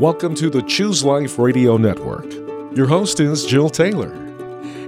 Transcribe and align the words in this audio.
Welcome 0.00 0.36
to 0.36 0.48
the 0.48 0.62
Choose 0.62 1.02
Life 1.02 1.40
Radio 1.40 1.76
Network. 1.76 2.32
Your 2.72 2.86
host 2.86 3.18
is 3.18 3.44
Jill 3.44 3.68
Taylor. 3.68 4.12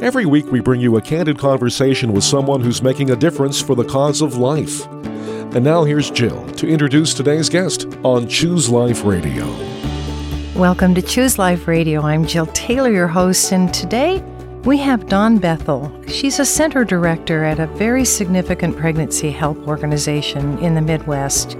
Every 0.00 0.24
week, 0.24 0.46
we 0.52 0.60
bring 0.60 0.80
you 0.80 0.98
a 0.98 1.02
candid 1.02 1.36
conversation 1.36 2.12
with 2.12 2.22
someone 2.22 2.60
who's 2.60 2.80
making 2.80 3.10
a 3.10 3.16
difference 3.16 3.60
for 3.60 3.74
the 3.74 3.82
cause 3.82 4.20
of 4.20 4.36
life. 4.36 4.86
And 4.86 5.64
now, 5.64 5.82
here's 5.82 6.12
Jill 6.12 6.46
to 6.50 6.68
introduce 6.68 7.12
today's 7.12 7.48
guest 7.48 7.88
on 8.04 8.28
Choose 8.28 8.70
Life 8.70 9.04
Radio. 9.04 9.48
Welcome 10.54 10.94
to 10.94 11.02
Choose 11.02 11.40
Life 11.40 11.66
Radio. 11.66 12.02
I'm 12.02 12.24
Jill 12.24 12.46
Taylor, 12.46 12.92
your 12.92 13.08
host, 13.08 13.50
and 13.50 13.74
today 13.74 14.22
we 14.62 14.78
have 14.78 15.08
Dawn 15.08 15.38
Bethel. 15.38 15.92
She's 16.06 16.38
a 16.38 16.44
center 16.44 16.84
director 16.84 17.42
at 17.42 17.58
a 17.58 17.66
very 17.66 18.04
significant 18.04 18.76
pregnancy 18.76 19.32
help 19.32 19.58
organization 19.66 20.56
in 20.60 20.76
the 20.76 20.80
Midwest. 20.80 21.56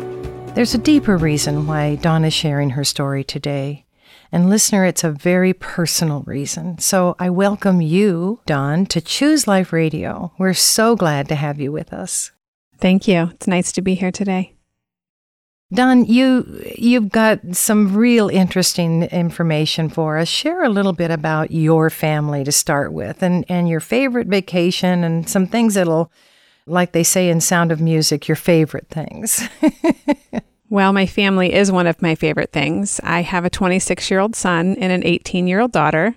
There's 0.55 0.75
a 0.75 0.79
deeper 0.79 1.17
reason 1.17 1.69
why 1.69 1.95
Dawn 1.95 2.25
is 2.25 2.35
sharing 2.35 2.71
her 2.71 2.83
story 2.83 3.23
today. 3.23 3.87
And 4.33 4.51
listener, 4.51 4.85
it's 4.85 5.05
a 5.05 5.13
very 5.13 5.53
personal 5.53 6.23
reason. 6.27 6.79
So 6.79 7.15
I 7.21 7.31
welcome 7.31 7.81
you, 7.81 8.41
Dawn, 8.47 8.85
to 8.87 9.01
Choose 9.01 9.47
Life 9.47 9.73
Radio. 9.73 10.33
We're 10.39 10.55
so 10.55 10.97
glad 10.97 11.29
to 11.29 11.37
have 11.37 11.61
you 11.61 11.71
with 11.71 11.93
us. 11.93 12.33
Thank 12.79 13.07
you. 13.07 13.31
It's 13.33 13.47
nice 13.47 13.71
to 13.73 13.81
be 13.81 13.95
here 13.95 14.11
today. 14.11 14.55
Dawn, 15.73 16.05
you 16.05 16.63
you've 16.77 17.11
got 17.11 17.39
some 17.53 17.97
real 17.97 18.29
interesting 18.29 19.05
information 19.05 19.89
for 19.89 20.19
us. 20.19 20.27
Share 20.27 20.65
a 20.65 20.69
little 20.69 20.93
bit 20.93 21.13
about 21.13 21.53
your 21.53 21.91
family 21.91 22.43
to 22.43 22.51
start 22.51 22.93
with 22.93 23.23
and, 23.23 23.45
and 23.49 23.69
your 23.69 23.81
favorite 23.81 24.27
vacation 24.27 25.05
and 25.05 25.29
some 25.29 25.47
things 25.47 25.75
that'll 25.75 26.11
like 26.67 26.93
they 26.93 27.05
say 27.05 27.29
in 27.29 27.41
Sound 27.41 27.73
of 27.73 27.81
Music, 27.81 28.29
your 28.29 28.37
favorite 28.37 28.89
things. 28.89 29.49
well, 30.71 30.93
my 30.93 31.05
family 31.05 31.53
is 31.53 31.71
one 31.71 31.87
of 31.87 32.01
my 32.01 32.15
favorite 32.15 32.53
things. 32.53 33.01
I 33.05 33.21
have 33.23 33.45
a 33.45 33.51
26 33.51 34.11
year 34.11 34.21
old 34.21 34.35
son 34.35 34.77
and 34.79 34.93
an 34.93 35.05
18 35.05 35.47
year 35.47 35.61
old 35.61 35.73
daughter. 35.73 36.15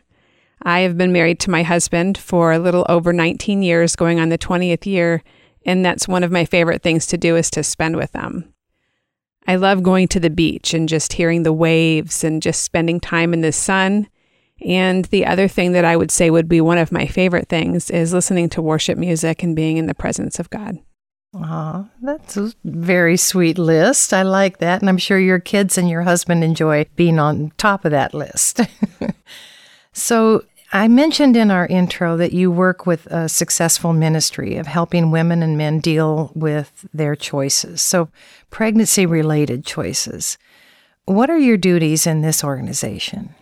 I 0.62 0.82
have 0.82 0.98
been 0.98 1.12
married 1.12 1.41
to 1.41 1.51
my 1.51 1.63
husband 1.63 2.18
for 2.18 2.54
a 2.54 2.59
little 2.59 2.85
over 2.87 3.12
19 3.12 3.63
years, 3.63 3.98
going 3.98 4.20
on 4.20 4.29
the 4.29 4.37
20th 4.37 4.85
year, 4.85 5.21
and 5.65 5.84
that's 5.84 6.07
one 6.07 6.24
of 6.24 6.31
my 6.31 6.46
favorite 6.46 6.81
things 6.81 7.05
to 7.07 7.18
do 7.18 7.35
is 7.35 7.51
to 7.51 7.63
spend 7.63 7.98
with 7.98 8.13
them. 8.13 8.54
I 9.46 9.57
love 9.57 9.84
going 9.84 10.07
to 10.09 10.21
the 10.21 10.29
beach 10.29 10.74
and 10.74 10.87
just 10.87 11.13
hearing 11.13 11.43
the 11.43 11.51
waves 11.51 12.24
and 12.24 12.41
just 12.41 12.63
spending 12.63 13.01
time 13.01 13.34
in 13.34 13.41
the 13.41 13.51
sun 13.51 14.07
and 14.65 15.05
the 15.05 15.26
other 15.26 15.48
thing 15.48 15.74
that 15.74 15.85
I 15.85 15.98
would 15.98 16.12
say 16.12 16.29
would 16.29 16.48
be 16.48 16.62
one 16.62 16.77
of 16.77 16.91
my 16.91 17.05
favorite 17.05 17.49
things 17.49 17.90
is 17.90 18.13
listening 18.13 18.49
to 18.49 18.62
worship 18.62 18.98
music 18.98 19.43
and 19.43 19.55
being 19.55 19.77
in 19.77 19.87
the 19.87 19.96
presence 19.96 20.40
of 20.40 20.49
God. 20.49 20.79
Aw, 21.35 21.85
that's 22.01 22.37
a 22.37 22.53
very 22.63 23.17
sweet 23.17 23.57
list. 23.57 24.13
I 24.13 24.21
like 24.21 24.59
that. 24.59 24.81
And 24.81 24.89
I'm 24.89 24.98
sure 24.98 25.17
your 25.17 25.40
kids 25.40 25.77
and 25.77 25.90
your 25.90 26.03
husband 26.03 26.43
enjoy 26.43 26.85
being 26.95 27.17
on 27.17 27.51
top 27.57 27.85
of 27.85 27.91
that 27.91 28.13
list. 28.13 28.62
so, 29.93 30.43
I 30.75 30.87
mentioned 30.87 31.37
in 31.37 31.51
our 31.51 31.67
intro 31.67 32.17
that 32.17 32.34
you 32.34 32.49
work 32.49 32.87
with 32.87 33.05
a 33.05 33.29
successful 33.29 33.93
ministry 33.93 34.55
of 34.55 34.65
helping 34.65 35.12
women 35.12 35.43
and 35.43 35.55
men 35.55 35.79
deal 35.79 36.31
with 36.34 36.87
their 36.91 37.15
choices. 37.15 37.79
So, 37.79 38.09
pregnancy 38.49 39.05
related 39.05 39.68
choices. 39.68 40.40
What 41.05 41.29
are 41.29 41.37
your 41.37 41.57
duties 41.57 42.07
in 42.07 42.21
this 42.21 42.43
organization? 42.43 43.35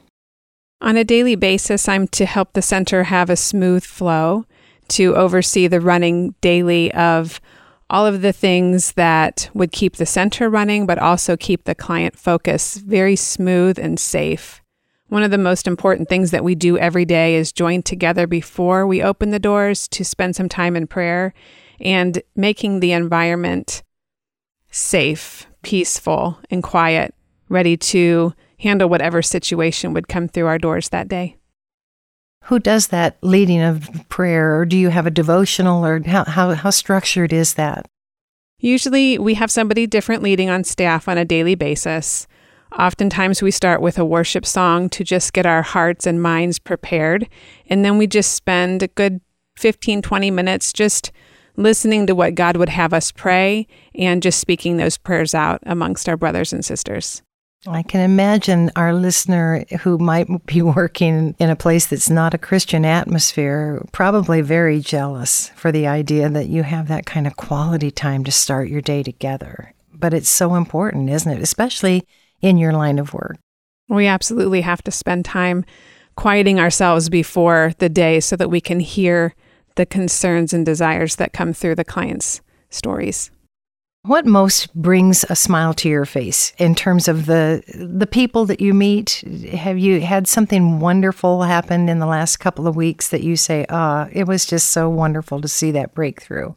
On 0.82 0.98
a 0.98 1.06
daily 1.06 1.36
basis, 1.36 1.88
I'm 1.88 2.08
to 2.10 2.26
help 2.26 2.52
the 2.52 2.62
center 2.62 3.04
have 3.04 3.30
a 3.30 3.38
smooth 3.38 3.86
flow, 3.86 4.46
to 4.90 5.16
oversee 5.16 5.68
the 5.68 5.80
running 5.80 6.36
daily 6.42 6.94
of 6.94 7.40
all 7.92 8.06
of 8.08 8.22
the 8.22 8.32
things 8.32 8.94
that 8.94 9.50
would 9.54 9.74
keep 9.74 9.98
the 9.98 10.06
center 10.06 10.50
running, 10.50 10.86
but 10.86 10.98
also 10.98 11.36
keep 11.36 11.66
the 11.66 11.76
client 11.76 12.18
focus 12.18 12.78
very 12.78 13.18
smooth 13.18 13.78
and 13.78 14.00
safe. 14.00 14.62
One 15.10 15.24
of 15.24 15.32
the 15.32 15.38
most 15.38 15.68
important 15.68 16.08
things 16.08 16.32
that 16.32 16.44
we 16.44 16.56
do 16.56 16.78
every 16.78 17.04
day 17.04 17.36
is 17.36 17.52
join 17.52 17.84
together 17.84 18.28
before 18.28 18.88
we 18.88 19.04
open 19.04 19.32
the 19.32 19.40
doors 19.40 19.90
to 19.90 20.06
spend 20.06 20.38
some 20.38 20.48
time 20.48 20.78
in 20.78 20.88
prayer 20.88 21.34
and 21.82 22.22
making 22.34 22.80
the 22.80 22.94
environment 22.94 23.84
safe, 24.72 25.48
peaceful, 25.62 26.40
and 26.50 26.64
quiet, 26.64 27.14
ready 27.50 27.76
to 27.76 28.34
handle 28.60 28.88
whatever 28.88 29.22
situation 29.22 29.92
would 29.92 30.08
come 30.08 30.30
through 30.30 30.46
our 30.46 30.58
doors 30.58 30.88
that 30.90 31.10
day. 31.10 31.36
Who 32.52 32.60
does 32.60 32.88
that 32.88 33.16
leading 33.22 33.62
of 33.62 33.90
prayer, 34.10 34.60
or 34.60 34.66
do 34.66 34.76
you 34.76 34.90
have 34.90 35.06
a 35.06 35.10
devotional, 35.10 35.86
or 35.86 36.04
how, 36.06 36.26
how, 36.26 36.54
how 36.54 36.70
structured 36.70 37.32
is 37.32 37.54
that? 37.54 37.88
Usually, 38.60 39.18
we 39.18 39.36
have 39.36 39.50
somebody 39.50 39.88
different 39.88 40.22
leading 40.22 40.50
on 40.50 40.66
staff 40.66 41.08
on 41.08 41.18
a 41.18 41.24
daily 41.24 41.56
basis. 41.56 42.28
Oftentimes, 42.78 43.42
we 43.42 43.52
start 43.52 43.80
with 43.82 43.98
a 43.98 44.04
worship 44.04 44.46
song 44.46 44.90
to 44.90 45.06
just 45.06 45.32
get 45.32 45.46
our 45.46 45.62
hearts 45.62 46.06
and 46.06 46.22
minds 46.22 46.60
prepared. 46.60 47.30
And 47.68 47.86
then 47.86 47.98
we 47.98 48.06
just 48.06 48.34
spend 48.34 48.84
a 48.84 48.90
good 48.90 49.22
15, 49.56 50.02
20 50.02 50.30
minutes 50.30 50.74
just 50.74 51.14
listening 51.56 52.06
to 52.08 52.16
what 52.16 52.36
God 52.36 52.58
would 52.58 52.68
have 52.68 52.92
us 52.92 53.14
pray 53.14 53.66
and 53.96 54.22
just 54.22 54.42
speaking 54.42 54.76
those 54.76 54.98
prayers 54.98 55.34
out 55.34 55.62
amongst 55.66 56.10
our 56.10 56.18
brothers 56.18 56.52
and 56.52 56.66
sisters. 56.66 57.22
I 57.68 57.84
can 57.84 58.02
imagine 58.02 58.72
our 58.76 58.92
listener 58.92 59.66
who 59.82 60.00
might 60.00 60.48
be 60.48 60.62
working 60.62 61.36
in 61.38 61.50
a 61.50 61.56
place 61.56 61.86
that's 61.86 62.10
not 62.10 62.34
a 62.34 62.40
Christian 62.40 62.86
atmosphere 62.86 63.86
probably 63.92 64.42
very 64.42 64.80
jealous 64.80 65.50
for 65.50 65.72
the 65.72 65.86
idea 65.86 66.28
that 66.30 66.48
you 66.48 66.64
have 66.64 66.88
that 66.88 67.06
kind 67.06 67.28
of 67.28 67.38
quality 67.38 67.92
time 67.92 68.24
to 68.24 68.32
start 68.32 68.70
your 68.70 68.82
day 68.82 69.04
together. 69.04 69.74
But 69.94 70.14
it's 70.14 70.30
so 70.30 70.56
important, 70.56 71.10
isn't 71.12 71.32
it? 71.32 71.42
Especially 71.42 72.04
in 72.42 72.58
your 72.58 72.74
line 72.74 72.98
of 72.98 73.14
work. 73.14 73.38
We 73.88 74.08
absolutely 74.08 74.62
have 74.62 74.82
to 74.84 74.92
spend 74.92 75.26
time 75.26 75.64
quieting 76.16 76.60
ourselves 76.60 77.10
before 77.10 77.74
the 77.78 77.90
day 77.90 78.20
so 78.22 78.36
that 78.38 78.50
we 78.50 78.62
can 78.62 78.80
hear 78.80 79.36
the 79.76 79.86
concerns 79.86 80.52
and 80.52 80.66
desires 80.66 81.18
that 81.18 81.34
come 81.34 81.54
through 81.54 81.76
the 81.76 81.86
client's 81.86 82.42
stories. 82.70 83.30
What 84.04 84.26
most 84.26 84.74
brings 84.74 85.24
a 85.30 85.36
smile 85.36 85.76
to 85.76 85.88
your 85.88 86.06
face 86.06 86.54
in 86.58 86.74
terms 86.74 87.08
of 87.08 87.28
the 87.28 87.64
the 87.76 88.08
people 88.08 88.46
that 88.46 88.60
you 88.60 88.74
meet? 88.74 89.24
Have 89.52 89.78
you 89.78 90.02
had 90.02 90.28
something 90.28 90.80
wonderful 90.80 91.44
happen 91.44 91.88
in 91.88 92.00
the 92.00 92.08
last 92.08 92.38
couple 92.38 92.68
of 92.68 92.76
weeks 92.76 93.10
that 93.10 93.22
you 93.22 93.36
say, 93.36 93.64
"Ah, 93.70 94.08
oh, 94.08 94.10
it 94.12 94.28
was 94.28 94.48
just 94.48 94.72
so 94.72 94.90
wonderful 94.90 95.40
to 95.40 95.48
see 95.48 95.70
that 95.72 95.94
breakthrough"? 95.94 96.56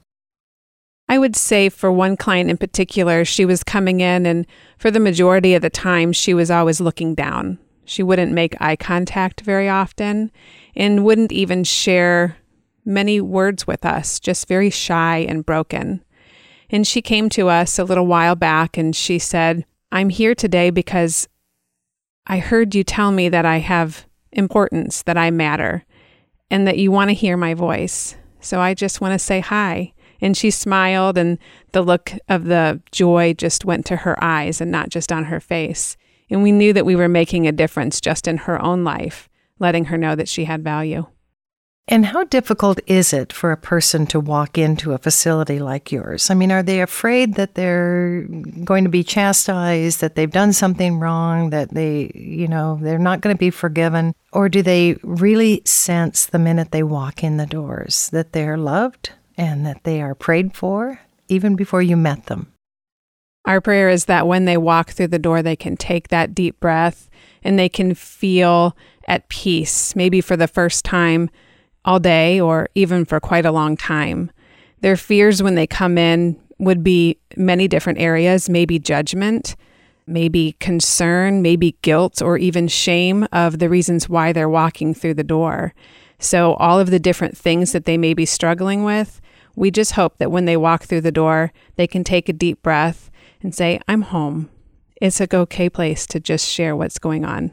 I 1.07 1.19
would 1.19 1.37
say 1.37 1.69
for 1.69 1.93
one 1.93 2.17
client 2.17 2.49
in 2.49 2.57
particular, 2.57 3.27
she 3.27 3.45
was 3.45 3.63
coming 3.63 4.01
in 4.01 4.25
and 4.25 4.47
for 4.79 4.91
the 4.91 4.99
majority 4.99 5.55
of 5.55 5.61
the 5.61 5.69
time 5.69 6.15
she 6.15 6.33
was 6.33 6.51
always 6.51 6.81
looking 6.81 7.15
down. 7.15 7.59
She 7.85 8.03
wouldn't 8.03 8.33
make 8.33 8.57
eye 8.59 8.77
contact 8.77 9.43
very 9.43 9.69
often 9.69 10.31
and 10.75 11.05
wouldn't 11.05 11.31
even 11.31 11.63
share 11.63 12.39
many 12.87 13.21
words 13.21 13.67
with 13.67 13.85
us, 13.85 14.19
just 14.19 14.49
very 14.49 14.71
shy 14.71 15.19
and 15.19 15.45
broken. 15.45 16.03
And 16.75 16.85
she 16.85 17.03
came 17.03 17.29
to 17.29 17.49
us 17.49 17.79
a 17.79 17.85
little 17.85 18.09
while 18.09 18.35
back 18.35 18.77
and 18.77 18.97
she 18.97 19.21
said, 19.21 19.65
I'm 19.93 20.09
here 20.09 20.35
today 20.35 20.71
because 20.71 21.29
I 22.27 22.41
heard 22.41 22.75
you 22.75 22.83
tell 22.83 23.13
me 23.13 23.29
that 23.29 23.47
I 23.47 23.59
have 23.59 24.09
importance, 24.33 25.01
that 25.05 25.17
I 25.17 25.31
matter, 25.31 25.85
and 26.51 26.67
that 26.67 26.77
you 26.77 26.91
want 26.91 27.11
to 27.11 27.15
hear 27.15 27.37
my 27.37 27.55
voice. 27.55 28.17
So 28.41 28.61
I 28.61 28.75
just 28.75 29.01
want 29.01 29.13
to 29.13 29.21
say 29.21 29.39
hi. 29.39 29.93
And 30.21 30.37
she 30.37 30.51
smiled, 30.51 31.17
and 31.17 31.39
the 31.71 31.83
look 31.83 32.13
of 32.29 32.47
the 32.47 32.81
joy 32.91 33.35
just 33.35 33.65
went 33.65 33.87
to 33.87 33.97
her 33.99 34.17
eyes 34.23 34.61
and 34.61 34.73
not 34.73 34.89
just 34.89 35.13
on 35.13 35.27
her 35.27 35.39
face. 35.39 35.97
And 36.29 36.43
we 36.43 36.51
knew 36.51 36.73
that 36.73 36.87
we 36.87 36.97
were 36.97 37.09
making 37.09 37.47
a 37.47 37.53
difference 37.53 38.01
just 38.01 38.27
in 38.27 38.37
her 38.39 38.61
own 38.61 38.83
life, 38.83 39.29
letting 39.61 39.85
her 39.85 39.97
know 39.97 40.17
that 40.17 40.29
she 40.29 40.47
had 40.47 40.65
value. 40.65 41.07
And 41.87 42.07
how 42.07 42.25
difficult 42.25 42.81
is 42.87 43.13
it 43.13 43.31
for 43.31 43.53
a 43.53 43.59
person 43.59 44.07
to 44.07 44.19
walk 44.19 44.57
into 44.57 44.93
a 44.93 44.99
facility 44.99 45.59
like 45.59 45.93
yours? 45.93 46.31
I 46.31 46.35
mean, 46.35 46.51
are 46.51 46.63
they 46.63 46.81
afraid 46.81 47.35
that 47.35 47.57
they're 47.57 48.23
going 48.65 48.85
to 48.85 48.91
be 48.91 49.05
chastised, 49.05 50.01
that 50.01 50.15
they've 50.15 50.31
done 50.31 50.55
something 50.55 50.99
wrong, 50.99 51.51
that 51.51 51.75
they, 51.75 52.11
you 52.15 52.49
know, 52.49 52.79
they're 52.81 52.99
not 52.99 53.21
going 53.21 53.37
to 53.37 53.39
be 53.39 53.51
forgiven? 53.51 54.15
Or 54.33 54.49
do 54.49 54.63
they 54.63 54.97
really 55.03 55.61
sense 55.67 56.25
the 56.25 56.39
minute 56.39 56.71
they 56.71 56.83
walk 56.83 57.23
in 57.23 57.37
the 57.37 57.47
doors 57.47 58.09
that 58.11 58.33
they're 58.33 58.57
loved 58.57 59.11
and 59.37 59.67
that 59.67 59.85
they 59.85 60.01
are 60.01 60.15
prayed 60.15 60.57
for 60.57 61.01
even 61.29 61.55
before 61.55 61.83
you 61.83 61.99
met 61.99 62.27
them? 62.27 62.51
Our 63.45 63.61
prayer 63.61 63.91
is 63.91 64.07
that 64.07 64.27
when 64.27 64.47
they 64.47 64.57
walk 64.57 64.93
through 64.93 65.09
the 65.09 65.19
door, 65.19 65.43
they 65.43 65.57
can 65.57 65.77
take 65.77 66.09
that 66.09 66.35
deep 66.35 66.59
breath 66.61 67.11
and 67.43 67.59
they 67.59 67.69
can 67.69 67.95
feel 67.95 68.75
at 69.07 69.29
peace, 69.29 69.95
maybe 69.95 70.23
for 70.23 70.35
the 70.35 70.49
first 70.49 70.83
time 70.83 71.29
all 71.85 71.99
day 71.99 72.41
or 72.41 72.69
even 72.75 73.05
for 73.05 73.21
quite 73.21 73.47
a 73.47 73.53
long 73.53 73.77
time. 73.77 74.31
Their 74.81 74.97
fears 74.97 75.43
when 75.43 75.55
they 75.55 75.67
come 75.67 75.99
in 75.99 76.41
would 76.59 76.85
be 76.85 77.19
many 77.37 77.69
different 77.69 77.99
areas, 77.99 78.49
maybe 78.49 78.79
judgment, 78.79 79.57
maybe 80.07 80.57
concern, 80.61 81.43
maybe 81.43 81.77
guilt, 81.83 82.23
or 82.23 82.39
even 82.39 82.69
shame 82.69 83.27
of 83.33 83.59
the 83.59 83.69
reasons 83.69 84.09
why 84.09 84.33
they're 84.33 84.49
walking 84.49 84.95
through 84.95 85.15
the 85.15 85.25
door. 85.25 85.75
So, 86.19 86.55
all 86.55 86.79
of 86.79 86.91
the 86.91 86.99
different 86.99 87.37
things 87.37 87.73
that 87.73 87.85
they 87.85 87.99
may 87.99 88.15
be 88.15 88.27
struggling 88.27 88.85
with, 88.85 89.21
we 89.57 89.71
just 89.71 89.93
hope 89.93 90.19
that 90.19 90.31
when 90.31 90.45
they 90.45 90.57
walk 90.57 90.85
through 90.85 91.03
the 91.03 91.13
door, 91.13 91.53
they 91.77 91.87
can 91.87 92.05
take 92.05 92.29
a 92.29 92.33
deep 92.33 92.63
breath 92.63 93.11
and 93.43 93.55
say, 93.55 93.81
I'm 93.89 94.03
home. 94.03 94.51
it's 95.01 95.21
a 95.21 95.37
okay 95.37 95.69
place 95.69 96.07
to 96.07 96.21
just 96.21 96.49
share 96.49 96.75
what's 96.75 96.99
going 96.99 97.25
on. 97.25 97.51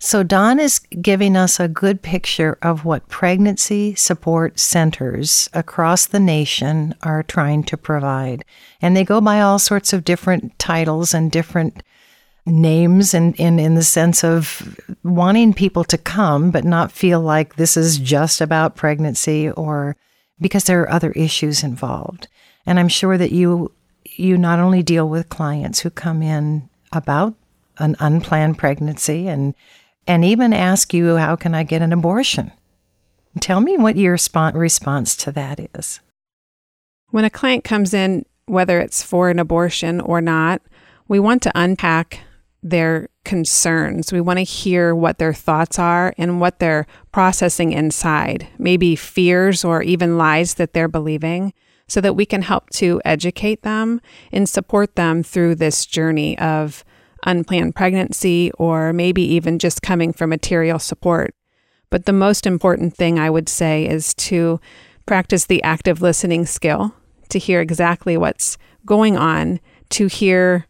So, 0.00 0.22
Dawn 0.22 0.60
is 0.60 0.78
giving 0.78 1.36
us 1.36 1.58
a 1.58 1.66
good 1.66 2.02
picture 2.02 2.56
of 2.62 2.84
what 2.84 3.08
pregnancy 3.08 3.96
support 3.96 4.60
centers 4.60 5.48
across 5.52 6.06
the 6.06 6.20
nation 6.20 6.94
are 7.02 7.24
trying 7.24 7.64
to 7.64 7.76
provide. 7.76 8.44
And 8.80 8.96
they 8.96 9.04
go 9.04 9.20
by 9.20 9.40
all 9.40 9.58
sorts 9.58 9.92
of 9.92 10.04
different 10.04 10.56
titles 10.56 11.14
and 11.14 11.32
different 11.32 11.82
names, 12.46 13.12
and 13.12 13.34
in, 13.40 13.58
in 13.58 13.74
the 13.74 13.82
sense 13.82 14.22
of 14.22 14.78
wanting 15.02 15.52
people 15.52 15.82
to 15.84 15.98
come, 15.98 16.52
but 16.52 16.64
not 16.64 16.92
feel 16.92 17.20
like 17.20 17.56
this 17.56 17.76
is 17.76 17.98
just 17.98 18.40
about 18.40 18.76
pregnancy 18.76 19.50
or 19.50 19.96
because 20.40 20.64
there 20.64 20.80
are 20.80 20.90
other 20.90 21.10
issues 21.12 21.64
involved. 21.64 22.28
And 22.66 22.78
I'm 22.78 22.88
sure 22.88 23.18
that 23.18 23.32
you 23.32 23.72
you 24.04 24.38
not 24.38 24.60
only 24.60 24.82
deal 24.82 25.08
with 25.08 25.28
clients 25.28 25.80
who 25.80 25.90
come 25.90 26.22
in 26.22 26.68
about 26.92 27.34
an 27.78 27.96
unplanned 27.98 28.58
pregnancy 28.58 29.28
and 29.28 29.54
and 30.08 30.24
even 30.24 30.52
ask 30.52 30.92
you, 30.92 31.16
How 31.16 31.36
can 31.36 31.54
I 31.54 31.62
get 31.62 31.82
an 31.82 31.92
abortion? 31.92 32.50
Tell 33.40 33.60
me 33.60 33.76
what 33.76 33.96
your 33.96 34.16
response 34.54 35.16
to 35.16 35.32
that 35.32 35.60
is. 35.74 36.00
When 37.10 37.24
a 37.24 37.30
client 37.30 37.62
comes 37.62 37.94
in, 37.94 38.24
whether 38.46 38.80
it's 38.80 39.02
for 39.02 39.30
an 39.30 39.38
abortion 39.38 40.00
or 40.00 40.20
not, 40.20 40.62
we 41.06 41.20
want 41.20 41.42
to 41.42 41.52
unpack 41.54 42.20
their 42.62 43.08
concerns. 43.24 44.12
We 44.12 44.20
want 44.20 44.38
to 44.38 44.44
hear 44.44 44.94
what 44.94 45.18
their 45.18 45.32
thoughts 45.32 45.78
are 45.78 46.14
and 46.18 46.40
what 46.40 46.58
they're 46.58 46.86
processing 47.12 47.72
inside, 47.72 48.48
maybe 48.58 48.96
fears 48.96 49.64
or 49.64 49.82
even 49.82 50.18
lies 50.18 50.54
that 50.54 50.72
they're 50.72 50.88
believing, 50.88 51.52
so 51.86 52.00
that 52.00 52.16
we 52.16 52.26
can 52.26 52.42
help 52.42 52.68
to 52.70 53.00
educate 53.04 53.62
them 53.62 54.00
and 54.32 54.48
support 54.48 54.96
them 54.96 55.22
through 55.22 55.54
this 55.54 55.86
journey 55.86 56.36
of 56.38 56.84
unplanned 57.28 57.76
pregnancy, 57.76 58.50
or 58.58 58.92
maybe 58.92 59.22
even 59.22 59.58
just 59.58 59.82
coming 59.82 60.12
for 60.12 60.26
material 60.26 60.78
support. 60.78 61.34
But 61.90 62.06
the 62.06 62.12
most 62.12 62.46
important 62.46 62.96
thing 62.96 63.18
I 63.18 63.30
would 63.30 63.48
say 63.48 63.86
is 63.86 64.14
to 64.14 64.60
practice 65.06 65.46
the 65.46 65.62
active 65.62 66.02
listening 66.02 66.46
skill, 66.46 66.94
to 67.28 67.38
hear 67.38 67.60
exactly 67.60 68.16
what's 68.16 68.58
going 68.84 69.16
on, 69.16 69.60
to 69.90 70.06
hear 70.06 70.66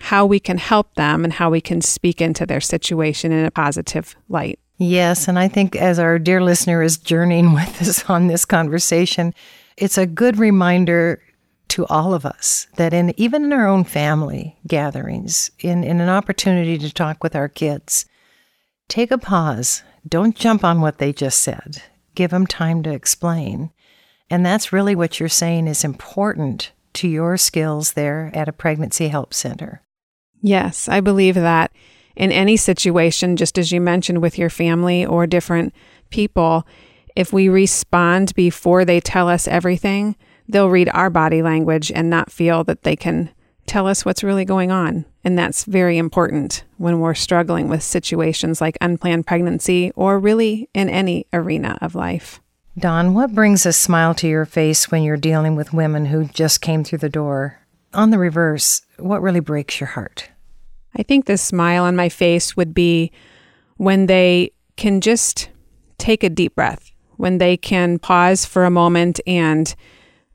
how 0.00 0.26
we 0.26 0.40
can 0.40 0.58
help 0.58 0.94
them 0.94 1.24
and 1.24 1.32
how 1.32 1.50
we 1.50 1.60
can 1.60 1.80
speak 1.80 2.20
into 2.20 2.46
their 2.46 2.60
situation 2.60 3.32
in 3.32 3.44
a 3.44 3.50
positive 3.50 4.16
light. 4.28 4.58
Yes, 4.78 5.26
and 5.26 5.38
I 5.38 5.48
think 5.48 5.74
as 5.74 5.98
our 5.98 6.18
dear 6.18 6.40
listener 6.40 6.82
is 6.82 6.98
journeying 6.98 7.52
with 7.54 7.82
us 7.82 8.08
on 8.08 8.28
this 8.28 8.44
conversation, 8.44 9.34
it's 9.76 9.98
a 9.98 10.06
good 10.06 10.38
reminder 10.38 11.20
to 11.68 11.86
all 11.86 12.14
of 12.14 12.24
us 12.24 12.66
that 12.76 12.92
in 12.92 13.12
even 13.16 13.44
in 13.44 13.52
our 13.52 13.66
own 13.66 13.84
family 13.84 14.58
gatherings, 14.66 15.50
in, 15.60 15.84
in 15.84 16.00
an 16.00 16.08
opportunity 16.08 16.78
to 16.78 16.92
talk 16.92 17.22
with 17.22 17.36
our 17.36 17.48
kids, 17.48 18.06
take 18.88 19.10
a 19.10 19.18
pause. 19.18 19.82
Don't 20.06 20.36
jump 20.36 20.64
on 20.64 20.80
what 20.80 20.98
they 20.98 21.12
just 21.12 21.40
said. 21.40 21.82
Give 22.14 22.30
them 22.30 22.46
time 22.46 22.82
to 22.84 22.90
explain. 22.90 23.70
And 24.30 24.44
that's 24.44 24.72
really 24.72 24.94
what 24.94 25.20
you're 25.20 25.28
saying 25.28 25.66
is 25.66 25.84
important 25.84 26.72
to 26.94 27.08
your 27.08 27.36
skills 27.36 27.92
there 27.92 28.30
at 28.34 28.48
a 28.48 28.52
pregnancy 28.52 29.08
help 29.08 29.34
center. 29.34 29.82
Yes, 30.40 30.88
I 30.88 31.00
believe 31.00 31.34
that 31.34 31.72
in 32.16 32.32
any 32.32 32.56
situation, 32.56 33.36
just 33.36 33.58
as 33.58 33.70
you 33.70 33.80
mentioned 33.80 34.20
with 34.20 34.38
your 34.38 34.50
family 34.50 35.06
or 35.06 35.26
different 35.26 35.72
people, 36.10 36.66
if 37.14 37.32
we 37.32 37.48
respond 37.48 38.34
before 38.34 38.84
they 38.84 39.00
tell 39.00 39.28
us 39.28 39.46
everything, 39.48 40.16
they'll 40.48 40.70
read 40.70 40.88
our 40.90 41.10
body 41.10 41.42
language 41.42 41.92
and 41.92 42.08
not 42.08 42.32
feel 42.32 42.64
that 42.64 42.82
they 42.82 42.96
can 42.96 43.30
tell 43.66 43.86
us 43.86 44.04
what's 44.04 44.24
really 44.24 44.44
going 44.44 44.70
on. 44.70 45.04
And 45.22 45.38
that's 45.38 45.64
very 45.64 45.98
important 45.98 46.64
when 46.78 47.00
we're 47.00 47.14
struggling 47.14 47.68
with 47.68 47.82
situations 47.82 48.60
like 48.60 48.78
unplanned 48.80 49.26
pregnancy 49.26 49.92
or 49.94 50.18
really 50.18 50.68
in 50.74 50.88
any 50.88 51.26
arena 51.32 51.76
of 51.80 51.94
life. 51.94 52.40
Dawn, 52.78 53.12
what 53.12 53.34
brings 53.34 53.66
a 53.66 53.72
smile 53.72 54.14
to 54.14 54.28
your 54.28 54.46
face 54.46 54.90
when 54.90 55.02
you're 55.02 55.16
dealing 55.16 55.54
with 55.56 55.72
women 55.72 56.06
who 56.06 56.26
just 56.26 56.60
came 56.60 56.84
through 56.84 56.98
the 56.98 57.08
door? 57.08 57.58
On 57.92 58.10
the 58.10 58.18
reverse, 58.18 58.82
what 58.98 59.20
really 59.20 59.40
breaks 59.40 59.80
your 59.80 59.88
heart? 59.88 60.30
I 60.96 61.02
think 61.02 61.26
the 61.26 61.36
smile 61.36 61.84
on 61.84 61.96
my 61.96 62.08
face 62.08 62.56
would 62.56 62.74
be 62.74 63.12
when 63.76 64.06
they 64.06 64.52
can 64.76 65.00
just 65.00 65.50
take 65.98 66.22
a 66.22 66.30
deep 66.30 66.54
breath, 66.54 66.92
when 67.16 67.38
they 67.38 67.56
can 67.56 67.98
pause 67.98 68.44
for 68.44 68.64
a 68.64 68.70
moment 68.70 69.20
and 69.26 69.74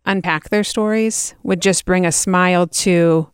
unpack 0.06 0.50
their 0.50 0.64
stories 0.64 1.36
would 1.44 1.62
just 1.62 1.86
bring 1.86 2.06
a 2.06 2.12
smile 2.12 2.68
to 2.68 3.30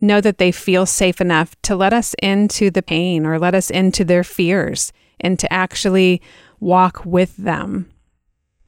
know 0.00 0.20
that 0.20 0.38
they 0.38 0.52
feel 0.52 0.86
safe 0.86 1.20
enough 1.20 1.60
to 1.62 1.76
let 1.76 1.92
us 1.92 2.14
into 2.22 2.70
the 2.70 2.82
pain 2.82 3.26
or 3.26 3.38
let 3.38 3.54
us 3.54 3.70
into 3.70 4.04
their 4.04 4.24
fears 4.24 4.92
and 5.20 5.38
to 5.38 5.52
actually 5.52 6.22
walk 6.60 7.04
with 7.04 7.36
them. 7.36 7.90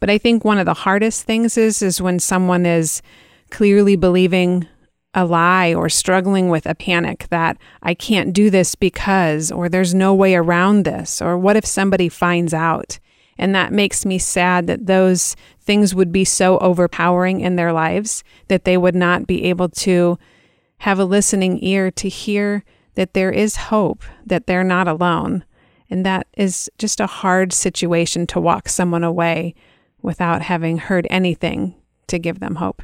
But 0.01 0.11
I 0.11 0.19
think 0.19 0.45
one 0.45 0.59
of 0.59 0.67
the 0.67 0.75
hardest 0.75 1.25
things 1.25 1.57
is 1.57 1.83
is 1.83 2.01
when 2.01 2.19
someone 2.19 2.67
is 2.67 3.03
clearly 3.51 3.97
believing 3.97 4.67
a 5.13 5.25
lie 5.25 5.75
or 5.75 5.89
struggling 5.89 6.49
with 6.49 6.67
a 6.67 6.75
panic 6.75 7.27
that 7.31 7.59
I 7.83 7.95
can't 7.95 8.33
do 8.33 8.49
this 8.49 8.75
because 8.77 9.51
or 9.51 9.69
there's 9.69 9.93
no 9.93 10.15
way 10.15 10.37
around 10.37 10.85
this 10.85 11.21
or 11.21 11.37
what 11.37 11.57
if 11.57 11.67
somebody 11.67 12.09
finds 12.09 12.55
out? 12.55 12.99
And 13.41 13.55
that 13.55 13.73
makes 13.73 14.05
me 14.05 14.19
sad 14.19 14.67
that 14.67 14.85
those 14.85 15.35
things 15.63 15.95
would 15.95 16.13
be 16.13 16.27
so 16.27 16.59
overpowering 16.59 17.41
in 17.41 17.57
their 17.57 17.73
lives 17.73 18.23
that 18.49 18.65
they 18.65 18.77
would 18.77 18.95
not 18.95 19.27
be 19.27 19.45
able 19.45 19.71
to 19.71 20.19
have 20.81 20.99
a 20.99 21.07
listening 21.07 21.59
ear 21.65 21.91
to 21.93 22.09
hear 22.11 22.65
that 22.97 23.15
there 23.15 23.33
is 23.33 23.57
hope, 23.57 24.05
that 24.27 24.47
they're 24.47 24.63
not 24.63 24.87
alone. 24.87 25.43
And 25.89 26.05
that 26.05 26.27
is 26.37 26.71
just 26.77 27.01
a 27.01 27.07
hard 27.07 27.55
situation 27.55 28.27
to 28.27 28.41
walk 28.41 28.69
someone 28.69 29.05
away 29.05 29.55
without 30.03 30.43
having 30.43 30.77
heard 30.77 31.07
anything 31.09 31.75
to 32.09 32.19
give 32.19 32.41
them 32.41 32.57
hope. 32.57 32.83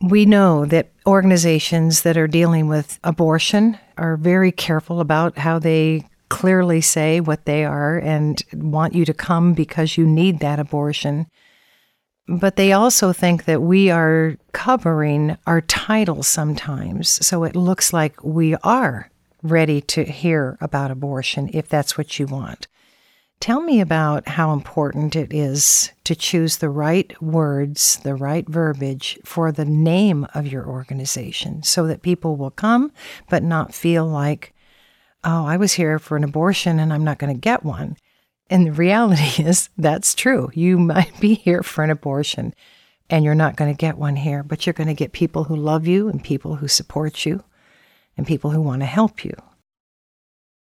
We 0.00 0.24
know 0.24 0.64
that 0.64 0.92
organizations 1.06 2.02
that 2.02 2.16
are 2.16 2.26
dealing 2.26 2.68
with 2.68 2.98
abortion 3.04 3.78
are 3.98 4.16
very 4.16 4.50
careful 4.50 5.00
about 5.00 5.36
how 5.36 5.58
they 5.58 6.06
clearly 6.34 6.80
say 6.80 7.20
what 7.20 7.44
they 7.44 7.64
are 7.64 7.96
and 7.96 8.42
want 8.52 8.92
you 8.92 9.04
to 9.04 9.14
come 9.14 9.54
because 9.54 9.96
you 9.96 10.04
need 10.04 10.40
that 10.40 10.58
abortion. 10.58 11.28
But 12.26 12.56
they 12.56 12.72
also 12.72 13.12
think 13.12 13.44
that 13.44 13.62
we 13.62 13.88
are 13.88 14.36
covering 14.50 15.36
our 15.46 15.60
title 15.60 16.24
sometimes. 16.24 17.24
So 17.24 17.44
it 17.44 17.54
looks 17.54 17.92
like 17.92 18.24
we 18.24 18.56
are 18.64 19.12
ready 19.44 19.80
to 19.82 20.02
hear 20.02 20.58
about 20.60 20.90
abortion 20.90 21.50
if 21.54 21.68
that's 21.68 21.96
what 21.96 22.18
you 22.18 22.26
want. 22.26 22.66
Tell 23.38 23.60
me 23.60 23.80
about 23.80 24.26
how 24.30 24.52
important 24.52 25.14
it 25.14 25.32
is 25.32 25.92
to 26.02 26.16
choose 26.16 26.56
the 26.56 26.68
right 26.68 27.14
words, 27.22 28.00
the 28.02 28.16
right 28.16 28.48
verbiage 28.48 29.20
for 29.24 29.52
the 29.52 29.64
name 29.64 30.26
of 30.34 30.48
your 30.48 30.66
organization 30.66 31.62
so 31.62 31.86
that 31.86 32.02
people 32.02 32.34
will 32.34 32.50
come 32.50 32.90
but 33.30 33.44
not 33.44 33.72
feel 33.72 34.04
like 34.04 34.53
oh, 35.24 35.46
I 35.46 35.56
was 35.56 35.72
here 35.72 35.98
for 35.98 36.16
an 36.16 36.24
abortion 36.24 36.78
and 36.78 36.92
I'm 36.92 37.04
not 37.04 37.18
going 37.18 37.34
to 37.34 37.40
get 37.40 37.64
one. 37.64 37.96
And 38.50 38.66
the 38.66 38.72
reality 38.72 39.42
is 39.42 39.70
that's 39.76 40.14
true. 40.14 40.50
You 40.54 40.78
might 40.78 41.18
be 41.20 41.34
here 41.34 41.62
for 41.62 41.82
an 41.84 41.90
abortion 41.90 42.54
and 43.10 43.24
you're 43.24 43.34
not 43.34 43.56
going 43.56 43.72
to 43.74 43.78
get 43.78 43.98
one 43.98 44.16
here, 44.16 44.42
but 44.42 44.66
you're 44.66 44.72
going 44.72 44.88
to 44.88 44.94
get 44.94 45.12
people 45.12 45.44
who 45.44 45.56
love 45.56 45.86
you 45.86 46.08
and 46.08 46.22
people 46.22 46.56
who 46.56 46.68
support 46.68 47.26
you 47.26 47.44
and 48.16 48.26
people 48.26 48.50
who 48.50 48.60
want 48.60 48.82
to 48.82 48.86
help 48.86 49.24
you. 49.24 49.34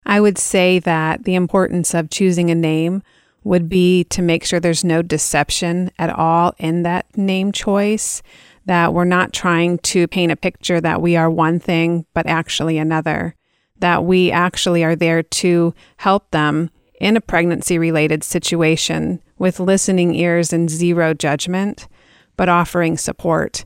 I 0.06 0.20
would 0.20 0.38
say 0.38 0.78
that 0.80 1.25
the 1.25 1.34
importance 1.34 1.94
of 1.94 2.11
choosing 2.11 2.50
a 2.50 2.54
name 2.54 3.02
would 3.42 3.68
be 3.68 4.04
to 4.04 4.23
make 4.23 4.44
sure 4.44 4.58
there's 4.58 4.84
no 4.84 5.02
deception 5.02 5.90
at 5.99 6.11
all 6.11 6.54
in 6.58 6.82
that 6.82 7.06
name 7.16 7.52
choice, 7.52 8.23
that 8.66 8.94
we're 8.94 9.04
not 9.04 9.32
trying 9.32 9.78
to 9.78 10.08
paint 10.08 10.32
a 10.32 10.37
picture 10.37 10.80
that 10.80 11.02
we 11.02 11.16
are 11.16 11.30
one 11.30 11.61
thing, 11.61 12.06
but 12.14 12.26
actually 12.26 12.78
another 12.78 13.34
that 13.78 14.04
we 14.04 14.31
actually 14.31 14.85
are 14.85 14.97
there 14.97 15.23
to 15.23 15.75
help 15.99 16.31
them 16.31 16.71
in 17.00 17.16
a 17.16 17.21
pregnancy 17.21 17.78
related 17.78 18.23
situation 18.23 19.21
with 19.38 19.61
listening 19.61 20.14
ears 20.14 20.52
and 20.52 20.71
zero 20.71 21.12
judgment, 21.12 21.88
but 22.37 22.49
offering 22.49 22.97
support. 22.97 23.64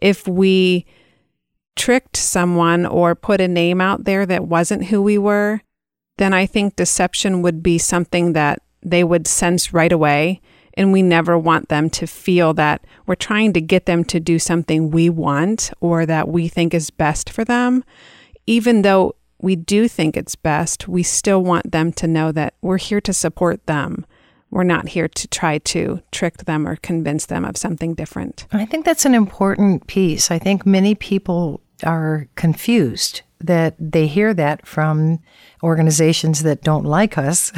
If 0.00 0.26
we 0.28 0.86
tricked 1.76 2.16
someone 2.16 2.86
or 2.86 3.14
put 3.14 3.40
a 3.40 3.48
name 3.48 3.80
out 3.80 4.04
there 4.04 4.26
that 4.26 4.46
wasn't 4.46 4.86
who 4.86 5.02
we 5.02 5.18
were, 5.18 5.60
then 6.18 6.32
I 6.32 6.46
think 6.46 6.76
deception 6.76 7.42
would 7.42 7.62
be 7.62 7.78
something 7.78 8.32
that 8.32 8.60
they 8.82 9.04
would 9.04 9.26
sense 9.26 9.72
right 9.72 9.92
away. 9.92 10.40
And 10.74 10.92
we 10.92 11.02
never 11.02 11.36
want 11.36 11.68
them 11.68 11.90
to 11.90 12.06
feel 12.06 12.54
that 12.54 12.84
we're 13.06 13.16
trying 13.16 13.52
to 13.54 13.60
get 13.60 13.86
them 13.86 14.04
to 14.04 14.20
do 14.20 14.38
something 14.38 14.90
we 14.90 15.10
want 15.10 15.72
or 15.80 16.06
that 16.06 16.28
we 16.28 16.46
think 16.46 16.72
is 16.72 16.90
best 16.90 17.30
for 17.30 17.44
them, 17.44 17.82
even 18.46 18.82
though 18.82 19.16
we 19.40 19.56
do 19.56 19.88
think 19.88 20.16
it's 20.16 20.34
best, 20.34 20.88
we 20.88 21.02
still 21.02 21.42
want 21.42 21.70
them 21.70 21.92
to 21.92 22.06
know 22.06 22.32
that 22.32 22.54
we're 22.60 22.78
here 22.78 23.00
to 23.02 23.12
support 23.12 23.64
them. 23.66 24.04
We're 24.50 24.64
not 24.64 24.88
here 24.88 25.08
to 25.08 25.28
try 25.28 25.58
to 25.58 26.00
trick 26.10 26.38
them 26.38 26.66
or 26.66 26.76
convince 26.76 27.26
them 27.26 27.44
of 27.44 27.56
something 27.56 27.94
different. 27.94 28.46
I 28.52 28.64
think 28.64 28.84
that's 28.84 29.04
an 29.04 29.14
important 29.14 29.86
piece. 29.86 30.30
I 30.30 30.38
think 30.38 30.64
many 30.64 30.94
people 30.94 31.60
are 31.84 32.28
confused 32.34 33.22
that 33.40 33.76
they 33.78 34.06
hear 34.06 34.34
that 34.34 34.66
from 34.66 35.20
organizations 35.62 36.42
that 36.42 36.62
don't 36.62 36.84
like 36.84 37.18
us, 37.18 37.52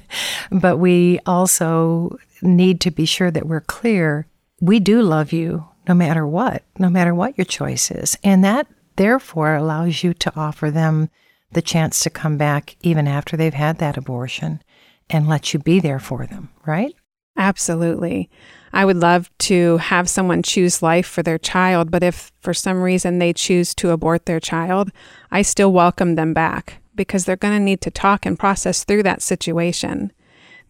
but 0.50 0.78
we 0.78 1.20
also 1.24 2.18
need 2.42 2.80
to 2.80 2.90
be 2.90 3.06
sure 3.06 3.30
that 3.30 3.46
we're 3.46 3.60
clear. 3.60 4.26
We 4.60 4.80
do 4.80 5.00
love 5.00 5.32
you 5.32 5.66
no 5.88 5.94
matter 5.94 6.26
what, 6.26 6.62
no 6.78 6.90
matter 6.90 7.14
what 7.14 7.36
your 7.38 7.44
choice 7.44 7.90
is. 7.90 8.16
And 8.22 8.44
that 8.44 8.66
therefore 8.96 9.54
allows 9.54 10.02
you 10.02 10.12
to 10.14 10.32
offer 10.36 10.70
them 10.70 11.08
the 11.52 11.62
chance 11.62 12.00
to 12.00 12.10
come 12.10 12.36
back 12.36 12.76
even 12.80 13.06
after 13.06 13.36
they've 13.36 13.54
had 13.54 13.78
that 13.78 13.96
abortion 13.96 14.62
and 15.10 15.28
let 15.28 15.52
you 15.52 15.60
be 15.60 15.80
there 15.80 15.98
for 15.98 16.26
them, 16.26 16.50
right? 16.66 16.94
Absolutely. 17.36 18.30
I 18.72 18.84
would 18.84 18.96
love 18.96 19.30
to 19.40 19.76
have 19.78 20.08
someone 20.08 20.42
choose 20.42 20.82
life 20.82 21.06
for 21.06 21.22
their 21.22 21.38
child, 21.38 21.90
but 21.90 22.02
if 22.02 22.32
for 22.40 22.54
some 22.54 22.82
reason 22.82 23.18
they 23.18 23.32
choose 23.32 23.74
to 23.76 23.90
abort 23.90 24.26
their 24.26 24.40
child, 24.40 24.90
I 25.30 25.42
still 25.42 25.72
welcome 25.72 26.14
them 26.14 26.32
back 26.32 26.80
because 26.94 27.24
they're 27.24 27.36
going 27.36 27.54
to 27.58 27.64
need 27.64 27.80
to 27.82 27.90
talk 27.90 28.24
and 28.24 28.38
process 28.38 28.84
through 28.84 29.02
that 29.04 29.22
situation. 29.22 30.12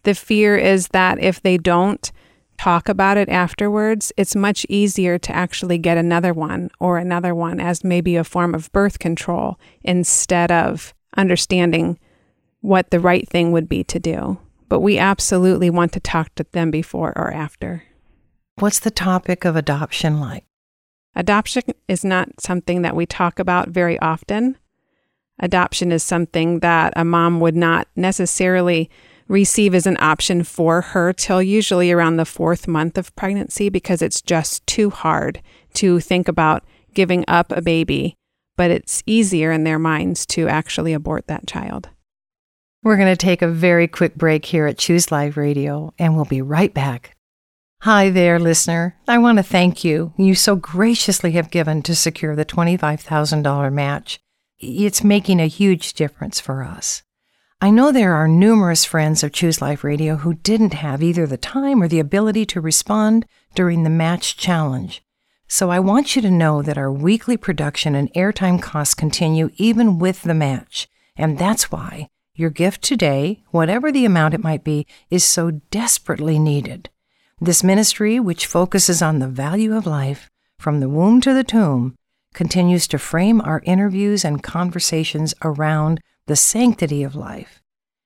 The 0.03 0.15
fear 0.15 0.57
is 0.57 0.89
that 0.89 1.21
if 1.21 1.41
they 1.41 1.57
don't 1.57 2.11
talk 2.63 2.87
about 2.87 3.17
it 3.17 3.27
afterwards, 3.27 4.13
it's 4.15 4.37
much 4.37 4.65
easier 4.69 5.17
to 5.17 5.35
actually 5.35 5.77
get 5.77 5.97
another 5.97 6.31
one 6.31 6.69
or 6.79 6.97
another 6.97 7.35
one 7.35 7.59
as 7.59 7.83
maybe 7.83 8.15
a 8.15 8.23
form 8.23 8.55
of 8.55 8.71
birth 8.71 8.99
control 8.99 9.59
instead 9.83 10.49
of 10.49 10.93
understanding 11.17 11.99
what 12.61 12.89
the 12.89 13.01
right 13.01 13.27
thing 13.27 13.51
would 13.51 13.67
be 13.67 13.83
to 13.83 13.99
do. 13.99 14.39
But 14.69 14.79
we 14.79 14.97
absolutely 14.97 15.69
want 15.69 15.91
to 15.91 15.99
talk 15.99 16.33
to 16.35 16.45
them 16.53 16.71
before 16.71 17.11
or 17.17 17.33
after. 17.33 17.83
What's 18.59 18.79
the 18.79 18.91
topic 18.91 19.43
of 19.43 19.57
adoption 19.57 20.21
like? 20.21 20.45
Adoption 21.17 21.63
is 21.89 22.05
not 22.05 22.39
something 22.39 22.81
that 22.83 22.95
we 22.95 23.05
talk 23.05 23.39
about 23.39 23.67
very 23.67 23.99
often. 23.99 24.57
Adoption 25.37 25.91
is 25.91 26.01
something 26.01 26.61
that 26.61 26.93
a 26.95 27.03
mom 27.03 27.41
would 27.41 27.57
not 27.57 27.89
necessarily 27.97 28.89
receive 29.27 29.73
as 29.73 29.85
an 29.85 29.97
option 29.99 30.43
for 30.43 30.81
her 30.81 31.13
till 31.13 31.41
usually 31.41 31.91
around 31.91 32.17
the 32.17 32.25
fourth 32.25 32.67
month 32.67 32.97
of 32.97 33.15
pregnancy 33.15 33.69
because 33.69 34.01
it's 34.01 34.21
just 34.21 34.65
too 34.67 34.89
hard 34.89 35.41
to 35.73 35.99
think 35.99 36.27
about 36.27 36.63
giving 36.93 37.25
up 37.27 37.51
a 37.51 37.61
baby, 37.61 38.15
but 38.55 38.71
it's 38.71 39.03
easier 39.05 39.51
in 39.51 39.63
their 39.63 39.79
minds 39.79 40.25
to 40.27 40.47
actually 40.47 40.93
abort 40.93 41.27
that 41.27 41.47
child. 41.47 41.89
We're 42.83 42.97
going 42.97 43.15
to 43.15 43.15
take 43.15 43.41
a 43.41 43.47
very 43.47 43.87
quick 43.87 44.15
break 44.15 44.45
here 44.45 44.67
at 44.67 44.77
Choose 44.77 45.11
Life 45.11 45.37
Radio, 45.37 45.93
and 45.97 46.15
we'll 46.15 46.25
be 46.25 46.41
right 46.41 46.73
back. 46.73 47.15
Hi 47.81 48.09
there, 48.09 48.39
listener. 48.39 48.97
I 49.07 49.17
want 49.17 49.39
to 49.39 49.43
thank 49.43 49.83
you. 49.83 50.13
You 50.17 50.35
so 50.35 50.55
graciously 50.55 51.31
have 51.33 51.49
given 51.49 51.81
to 51.83 51.95
secure 51.95 52.35
the 52.35 52.45
$25,000 52.45 53.73
match. 53.73 54.19
It's 54.59 55.03
making 55.03 55.39
a 55.41 55.47
huge 55.47 55.93
difference 55.93 56.39
for 56.39 56.63
us. 56.63 57.03
I 57.63 57.69
know 57.69 57.93
there 57.93 58.13
are 58.13 58.27
numerous 58.27 58.83
friends 58.83 59.23
of 59.23 59.31
Choose 59.31 59.61
Life 59.61 59.85
Radio 59.85 60.17
who 60.17 60.33
didn't 60.33 60.73
have 60.73 61.01
either 61.01 61.25
the 61.25 61.37
time 61.37 61.81
or 61.81 61.87
the 61.87 62.01
ability 62.01 62.45
to 62.47 62.59
respond 62.59 63.25
during 63.55 63.83
the 63.83 63.89
match 63.89 64.35
challenge. 64.35 65.01
So 65.47 65.69
I 65.69 65.79
want 65.79 66.13
you 66.13 66.21
to 66.23 66.29
know 66.29 66.61
that 66.61 66.77
our 66.77 66.91
weekly 66.91 67.37
production 67.37 67.95
and 67.95 68.11
airtime 68.15 68.61
costs 68.61 68.93
continue 68.93 69.49
even 69.55 69.97
with 69.97 70.23
the 70.23 70.33
match. 70.33 70.89
And 71.15 71.37
that's 71.37 71.71
why 71.71 72.09
your 72.35 72.49
gift 72.49 72.81
today, 72.81 73.43
whatever 73.51 73.93
the 73.93 74.03
amount 74.03 74.33
it 74.33 74.43
might 74.43 74.65
be, 74.65 74.85
is 75.09 75.23
so 75.23 75.51
desperately 75.71 76.37
needed. 76.37 76.89
This 77.39 77.63
ministry, 77.63 78.19
which 78.19 78.45
focuses 78.45 79.01
on 79.01 79.19
the 79.19 79.29
value 79.29 79.73
of 79.73 79.85
life 79.85 80.29
from 80.59 80.81
the 80.81 80.89
womb 80.89 81.21
to 81.21 81.33
the 81.33 81.45
tomb, 81.45 81.95
continues 82.33 82.89
to 82.89 82.99
frame 82.99 83.39
our 83.39 83.61
interviews 83.63 84.25
and 84.25 84.43
conversations 84.43 85.33
around 85.45 86.01
the 86.27 86.35
sanctity 86.35 87.03
of 87.03 87.15
life. 87.15 87.61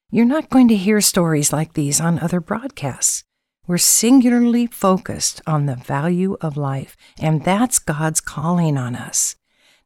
You're 0.09 0.25
not 0.25 0.50
going 0.50 0.67
to 0.69 0.75
hear 0.75 1.01
stories 1.01 1.53
like 1.53 1.74
these 1.74 2.01
on 2.01 2.17
other 2.19 2.39
broadcasts. 2.39 3.24
We're 3.67 3.77
singularly 3.77 4.65
focused 4.65 5.41
on 5.45 5.65
the 5.65 5.75
value 5.75 6.38
of 6.41 6.57
life, 6.57 6.95
and 7.19 7.43
that's 7.43 7.79
God's 7.79 8.21
calling 8.21 8.77
on 8.77 8.95
us. 8.95 9.36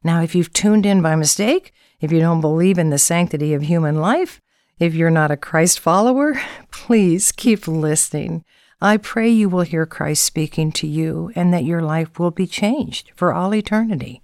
Now, 0.04 0.22
if 0.22 0.34
you've 0.34 0.52
tuned 0.52 0.86
in 0.86 1.02
by 1.02 1.16
mistake, 1.16 1.72
if 2.00 2.10
you 2.10 2.20
don't 2.20 2.40
believe 2.40 2.78
in 2.78 2.90
the 2.90 2.98
sanctity 2.98 3.52
of 3.54 3.62
human 3.62 3.96
life, 3.96 4.40
if 4.78 4.94
you're 4.94 5.10
not 5.10 5.30
a 5.30 5.36
Christ 5.36 5.78
follower, 5.78 6.40
please 6.70 7.32
keep 7.32 7.68
listening. 7.68 8.44
I 8.80 8.96
pray 8.96 9.28
you 9.28 9.48
will 9.48 9.62
hear 9.62 9.86
Christ 9.86 10.24
speaking 10.24 10.72
to 10.72 10.86
you 10.86 11.30
and 11.34 11.52
that 11.52 11.64
your 11.64 11.82
life 11.82 12.18
will 12.18 12.30
be 12.30 12.46
changed 12.46 13.12
for 13.14 13.32
all 13.32 13.54
eternity. 13.54 14.22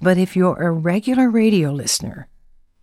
But 0.00 0.18
if 0.18 0.36
you're 0.36 0.60
a 0.60 0.70
regular 0.70 1.30
radio 1.30 1.70
listener, 1.70 2.28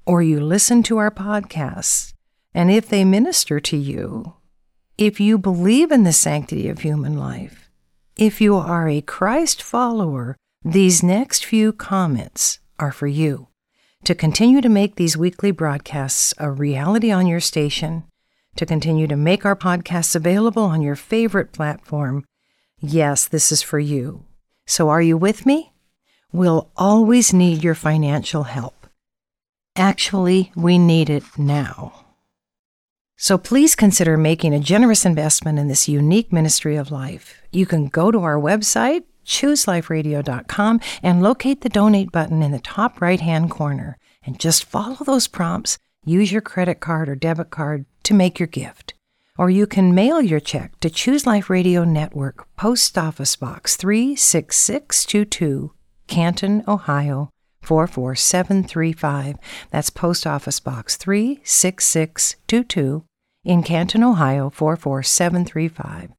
or 0.06 0.22
you 0.22 0.40
listen 0.40 0.84
to 0.84 0.98
our 0.98 1.12
podcasts, 1.12 2.14
and 2.54 2.70
if 2.72 2.88
they 2.88 3.04
minister 3.04 3.60
to 3.60 3.78
you, 3.78 4.36
if 4.98 5.20
you 5.20 5.38
believe 5.38 5.92
in 5.92 6.04
the 6.04 6.14
sanctity 6.14 6.70
of 6.70 6.80
human 6.80 7.18
life, 7.18 7.70
if 8.16 8.40
you 8.40 8.56
are 8.56 8.88
a 8.88 9.02
Christ 9.02 9.62
follower, 9.62 10.36
these 10.64 11.02
next 11.02 11.46
few 11.46 11.74
comments 11.74 12.60
are 12.78 12.92
for 12.92 13.08
you. 13.08 13.48
To 14.06 14.14
continue 14.14 14.62
to 14.62 14.70
make 14.70 14.96
these 14.96 15.18
weekly 15.18 15.52
broadcasts 15.52 16.34
a 16.38 16.52
reality 16.52 17.12
on 17.12 17.26
your 17.26 17.40
station, 17.40 18.04
to 18.56 18.66
continue 18.66 19.08
to 19.08 19.16
make 19.16 19.46
our 19.46 19.56
podcasts 19.56 20.16
available 20.16 20.64
on 20.64 20.82
your 20.82 20.96
favorite 20.96 21.54
platform, 21.54 22.26
yes, 22.80 23.28
this 23.28 23.52
is 23.52 23.62
for 23.62 23.80
you. 23.80 24.26
So, 24.68 24.90
are 24.90 25.02
you 25.02 25.18
with 25.18 25.46
me? 25.46 25.74
We'll 26.32 26.70
always 26.78 27.34
need 27.34 27.64
your 27.64 27.76
financial 27.76 28.44
help. 28.44 28.83
Actually, 29.76 30.52
we 30.56 30.78
need 30.78 31.10
it 31.10 31.24
now. 31.36 32.06
So 33.18 33.40
please 33.40 33.76
consider 33.76 34.18
making 34.18 34.54
a 34.54 34.60
generous 34.60 35.04
investment 35.04 35.58
in 35.58 35.68
this 35.68 35.88
unique 35.88 36.32
ministry 36.32 36.76
of 36.76 36.92
life. 36.92 37.42
You 37.52 37.66
can 37.66 37.88
go 37.88 38.12
to 38.12 38.20
our 38.20 38.38
website, 38.38 39.04
chooseliferadio.com, 39.26 40.80
and 41.02 41.24
locate 41.24 41.62
the 41.62 41.70
donate 41.70 42.12
button 42.12 42.44
in 42.44 42.52
the 42.52 42.60
top 42.60 43.02
right 43.02 43.20
hand 43.20 43.50
corner. 43.50 43.98
And 44.24 44.40
just 44.40 44.64
follow 44.66 44.98
those 45.04 45.28
prompts. 45.28 45.80
Use 46.06 46.32
your 46.32 46.42
credit 46.42 46.80
card 46.80 47.10
or 47.10 47.16
debit 47.16 47.50
card 47.50 47.86
to 48.04 48.14
make 48.14 48.40
your 48.40 48.48
gift. 48.48 48.94
Or 49.40 49.50
you 49.50 49.66
can 49.66 49.96
mail 49.96 50.22
your 50.22 50.40
check 50.40 50.80
to 50.82 50.90
Choose 50.90 51.26
Life 51.26 51.50
Radio 51.50 51.84
Network, 51.84 52.48
Post 52.56 52.96
Office 52.96 53.36
Box 53.36 53.76
36622, 53.78 55.72
Canton, 56.08 56.64
Ohio 56.68 57.33
44735. 57.64 59.38
That's 59.72 59.90
Post 59.90 60.28
Office 60.28 60.60
Box 60.60 60.98
36622 60.98 63.06
in 63.44 63.64
Canton, 63.64 64.04
Ohio 64.04 64.50
44735. 64.50 66.12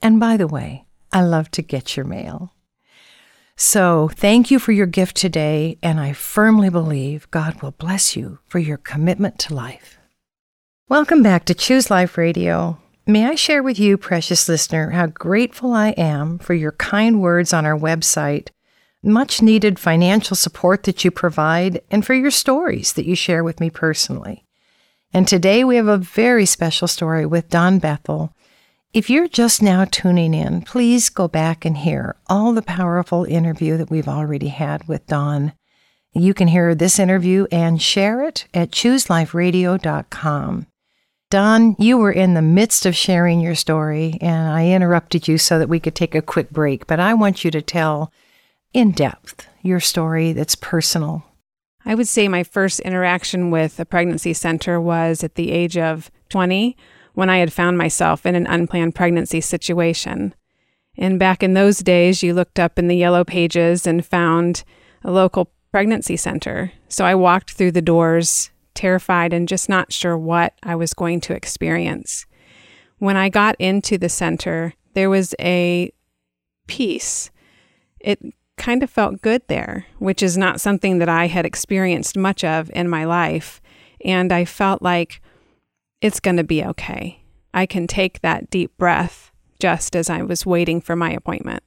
And 0.00 0.18
by 0.18 0.36
the 0.36 0.48
way, 0.48 0.86
I 1.12 1.22
love 1.22 1.50
to 1.52 1.62
get 1.62 1.96
your 1.96 2.06
mail. 2.06 2.54
So, 3.54 4.10
thank 4.14 4.50
you 4.50 4.58
for 4.58 4.72
your 4.72 4.86
gift 4.86 5.16
today, 5.16 5.78
and 5.82 6.00
I 6.00 6.14
firmly 6.14 6.70
believe 6.70 7.30
God 7.30 7.62
will 7.62 7.72
bless 7.72 8.16
you 8.16 8.38
for 8.46 8.58
your 8.58 8.78
commitment 8.78 9.38
to 9.40 9.54
life. 9.54 9.98
Welcome 10.88 11.22
back 11.22 11.44
to 11.44 11.54
Choose 11.54 11.90
Life 11.90 12.18
Radio. 12.18 12.78
May 13.06 13.26
I 13.26 13.34
share 13.34 13.62
with 13.62 13.78
you, 13.78 13.98
precious 13.98 14.48
listener, 14.48 14.90
how 14.90 15.06
grateful 15.06 15.72
I 15.72 15.90
am 15.90 16.38
for 16.38 16.54
your 16.54 16.72
kind 16.72 17.20
words 17.20 17.52
on 17.52 17.66
our 17.66 17.78
website 17.78 18.48
much 19.02 19.42
needed 19.42 19.78
financial 19.78 20.36
support 20.36 20.84
that 20.84 21.04
you 21.04 21.10
provide, 21.10 21.82
and 21.90 22.06
for 22.06 22.14
your 22.14 22.30
stories 22.30 22.92
that 22.92 23.06
you 23.06 23.16
share 23.16 23.42
with 23.42 23.60
me 23.60 23.70
personally. 23.70 24.44
And 25.12 25.26
today 25.26 25.64
we 25.64 25.76
have 25.76 25.88
a 25.88 25.98
very 25.98 26.46
special 26.46 26.88
story 26.88 27.26
with 27.26 27.50
Dawn 27.50 27.78
Bethel. 27.78 28.34
If 28.92 29.10
you're 29.10 29.28
just 29.28 29.62
now 29.62 29.84
tuning 29.84 30.34
in, 30.34 30.62
please 30.62 31.08
go 31.08 31.26
back 31.28 31.64
and 31.64 31.78
hear 31.78 32.16
all 32.28 32.52
the 32.52 32.62
powerful 32.62 33.24
interview 33.24 33.76
that 33.76 33.90
we've 33.90 34.08
already 34.08 34.48
had 34.48 34.86
with 34.86 35.06
Dawn. 35.06 35.52
You 36.12 36.34
can 36.34 36.48
hear 36.48 36.74
this 36.74 36.98
interview 36.98 37.46
and 37.50 37.80
share 37.80 38.22
it 38.22 38.46
at 38.52 38.70
chooseliferadio.com. 38.70 40.66
Dawn, 41.30 41.76
you 41.78 41.96
were 41.96 42.12
in 42.12 42.34
the 42.34 42.42
midst 42.42 42.84
of 42.84 42.94
sharing 42.94 43.40
your 43.40 43.54
story, 43.54 44.18
and 44.20 44.50
I 44.50 44.68
interrupted 44.68 45.26
you 45.26 45.38
so 45.38 45.58
that 45.58 45.70
we 45.70 45.80
could 45.80 45.94
take 45.94 46.14
a 46.14 46.20
quick 46.20 46.50
break, 46.50 46.86
but 46.86 47.00
I 47.00 47.14
want 47.14 47.42
you 47.42 47.50
to 47.52 47.62
tell 47.62 48.12
in 48.72 48.92
depth 48.92 49.46
your 49.62 49.80
story 49.80 50.32
that's 50.32 50.54
personal? 50.54 51.24
I 51.84 51.94
would 51.94 52.08
say 52.08 52.28
my 52.28 52.44
first 52.44 52.80
interaction 52.80 53.50
with 53.50 53.80
a 53.80 53.84
pregnancy 53.84 54.32
center 54.32 54.80
was 54.80 55.24
at 55.24 55.34
the 55.34 55.50
age 55.50 55.76
of 55.76 56.10
20 56.28 56.76
when 57.14 57.28
I 57.28 57.38
had 57.38 57.52
found 57.52 57.76
myself 57.76 58.24
in 58.24 58.34
an 58.34 58.46
unplanned 58.46 58.94
pregnancy 58.94 59.40
situation. 59.40 60.34
And 60.96 61.18
back 61.18 61.42
in 61.42 61.54
those 61.54 61.78
days, 61.78 62.22
you 62.22 62.34
looked 62.34 62.58
up 62.58 62.78
in 62.78 62.88
the 62.88 62.96
yellow 62.96 63.24
pages 63.24 63.86
and 63.86 64.04
found 64.04 64.64
a 65.02 65.10
local 65.10 65.50
pregnancy 65.70 66.16
center. 66.16 66.72
So 66.88 67.04
I 67.04 67.14
walked 67.14 67.52
through 67.52 67.72
the 67.72 67.82
doors, 67.82 68.50
terrified 68.74 69.32
and 69.32 69.48
just 69.48 69.68
not 69.68 69.92
sure 69.92 70.16
what 70.16 70.54
I 70.62 70.74
was 70.76 70.94
going 70.94 71.20
to 71.22 71.34
experience. 71.34 72.26
When 72.98 73.16
I 73.16 73.28
got 73.28 73.56
into 73.58 73.98
the 73.98 74.08
center, 74.08 74.74
there 74.94 75.10
was 75.10 75.34
a 75.40 75.92
peace. 76.66 77.30
It 78.00 78.20
kind 78.56 78.82
of 78.82 78.90
felt 78.90 79.22
good 79.22 79.42
there, 79.48 79.86
which 79.98 80.22
is 80.22 80.36
not 80.36 80.60
something 80.60 80.98
that 80.98 81.08
I 81.08 81.26
had 81.26 81.46
experienced 81.46 82.16
much 82.16 82.44
of 82.44 82.70
in 82.74 82.88
my 82.88 83.04
life. 83.04 83.60
And 84.04 84.32
I 84.32 84.44
felt 84.44 84.82
like 84.82 85.20
it's 86.00 86.20
going 86.20 86.36
to 86.36 86.44
be 86.44 86.64
okay. 86.64 87.22
I 87.54 87.66
can 87.66 87.86
take 87.86 88.20
that 88.20 88.50
deep 88.50 88.76
breath 88.76 89.30
just 89.58 89.94
as 89.94 90.10
I 90.10 90.22
was 90.22 90.44
waiting 90.44 90.80
for 90.80 90.96
my 90.96 91.12
appointment. 91.12 91.62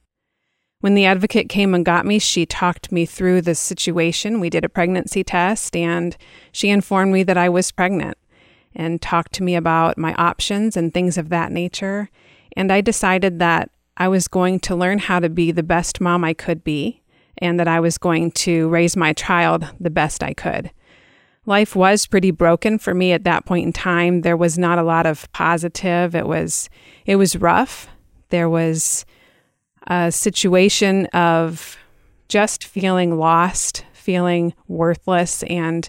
When 0.80 0.94
the 0.94 1.06
advocate 1.06 1.48
came 1.48 1.74
and 1.74 1.84
got 1.84 2.04
me, 2.04 2.18
she 2.18 2.44
talked 2.44 2.92
me 2.92 3.06
through 3.06 3.42
the 3.42 3.54
situation. 3.54 4.40
We 4.40 4.50
did 4.50 4.64
a 4.64 4.68
pregnancy 4.68 5.24
test 5.24 5.74
and 5.74 6.16
she 6.52 6.68
informed 6.68 7.12
me 7.12 7.22
that 7.22 7.38
I 7.38 7.48
was 7.48 7.72
pregnant 7.72 8.18
and 8.74 9.00
talked 9.00 9.32
to 9.32 9.42
me 9.42 9.56
about 9.56 9.96
my 9.96 10.14
options 10.14 10.76
and 10.76 10.92
things 10.92 11.16
of 11.16 11.30
that 11.30 11.50
nature. 11.50 12.10
And 12.56 12.70
I 12.70 12.82
decided 12.82 13.38
that 13.38 13.70
I 13.96 14.08
was 14.08 14.28
going 14.28 14.60
to 14.60 14.76
learn 14.76 14.98
how 14.98 15.20
to 15.20 15.28
be 15.28 15.52
the 15.52 15.62
best 15.62 16.00
mom 16.00 16.24
I 16.24 16.34
could 16.34 16.62
be 16.62 17.02
and 17.38 17.58
that 17.60 17.68
I 17.68 17.80
was 17.80 17.98
going 17.98 18.30
to 18.32 18.68
raise 18.68 18.96
my 18.96 19.12
child 19.12 19.66
the 19.80 19.90
best 19.90 20.22
I 20.22 20.34
could. 20.34 20.70
Life 21.46 21.76
was 21.76 22.06
pretty 22.06 22.30
broken 22.30 22.78
for 22.78 22.92
me 22.92 23.12
at 23.12 23.24
that 23.24 23.46
point 23.46 23.66
in 23.66 23.72
time. 23.72 24.22
There 24.22 24.36
was 24.36 24.58
not 24.58 24.78
a 24.78 24.82
lot 24.82 25.06
of 25.06 25.30
positive. 25.32 26.14
It 26.14 26.26
was 26.26 26.68
it 27.04 27.16
was 27.16 27.36
rough. 27.36 27.88
There 28.30 28.48
was 28.48 29.06
a 29.86 30.10
situation 30.10 31.06
of 31.06 31.76
just 32.28 32.64
feeling 32.64 33.16
lost, 33.16 33.84
feeling 33.92 34.54
worthless, 34.66 35.44
and 35.44 35.88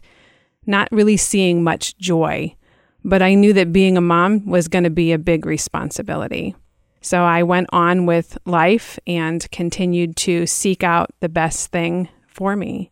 not 0.68 0.88
really 0.92 1.18
seeing 1.18 1.64
much 1.64 1.98
joy. 1.98 2.56
But 3.04 3.24
I 3.24 3.34
knew 3.34 3.54
that 3.54 3.74
being 3.74 3.98
a 3.98 4.02
mom 4.02 4.46
was 4.46 4.68
going 4.68 4.84
to 4.84 4.92
be 4.92 5.12
a 5.12 5.18
big 5.18 5.46
responsibility. 5.46 6.56
So 7.01 7.24
I 7.24 7.44
went 7.44 7.68
on 7.72 8.06
with 8.06 8.38
life 8.46 9.00
and 9.08 9.50
continued 9.51 10.16
to 10.18 10.46
seek 10.46 10.84
out 10.84 11.12
the 11.20 11.30
best 11.30 11.72
thing 11.72 12.10
for 12.27 12.56
me. 12.56 12.92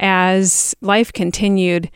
As 0.00 0.74
life 0.80 1.12
continued, 1.12 1.90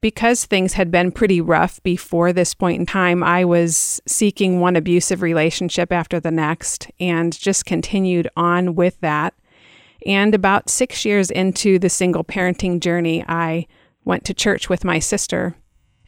because 0.00 0.44
things 0.44 0.74
had 0.74 0.90
been 0.90 1.12
pretty 1.12 1.40
rough 1.40 1.82
before 1.82 2.32
this 2.32 2.54
point 2.54 2.80
in 2.80 2.86
time, 2.86 3.22
I 3.22 3.44
was 3.44 4.00
seeking 4.06 4.60
one 4.60 4.76
abusive 4.76 5.22
relationship 5.22 5.92
after 5.92 6.18
the 6.18 6.30
next 6.30 6.90
and 6.98 7.38
just 7.38 7.66
continued 7.66 8.28
on 8.36 8.74
with 8.74 8.98
that. 9.00 9.34
And 10.06 10.34
about 10.34 10.70
six 10.70 11.04
years 11.04 11.30
into 11.30 11.78
the 11.78 11.90
single 11.90 12.24
parenting 12.24 12.80
journey, 12.80 13.24
I 13.28 13.66
went 14.04 14.24
to 14.24 14.34
church 14.34 14.70
with 14.70 14.84
my 14.84 14.98
sister 14.98 15.54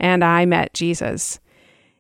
and 0.00 0.24
I 0.24 0.46
met 0.46 0.72
Jesus. 0.72 1.38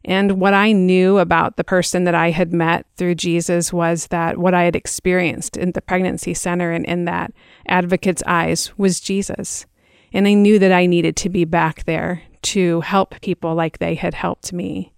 And 0.04 0.40
what 0.40 0.54
I 0.54 0.72
knew 0.72 1.18
about 1.18 1.56
the 1.56 1.64
person 1.64 2.04
that 2.04 2.14
I 2.14 2.30
had 2.30 2.52
met 2.52 2.86
through 2.96 3.14
Jesus 3.14 3.72
was 3.72 4.08
that 4.08 4.38
what 4.38 4.54
I 4.54 4.64
had 4.64 4.74
experienced 4.74 5.56
in 5.56 5.72
the 5.72 5.82
pregnancy 5.82 6.34
center 6.34 6.72
and 6.72 6.84
in 6.86 7.04
that 7.04 7.32
advocate's 7.68 8.22
eyes 8.26 8.76
was 8.76 9.00
Jesus. 9.00 9.64
And 10.12 10.26
I 10.26 10.34
knew 10.34 10.58
that 10.58 10.72
I 10.72 10.86
needed 10.86 11.16
to 11.16 11.28
be 11.28 11.44
back 11.44 11.84
there 11.84 12.22
to 12.42 12.80
help 12.80 13.20
people 13.20 13.54
like 13.54 13.78
they 13.78 13.94
had 13.94 14.14
helped 14.14 14.52
me. 14.52 14.92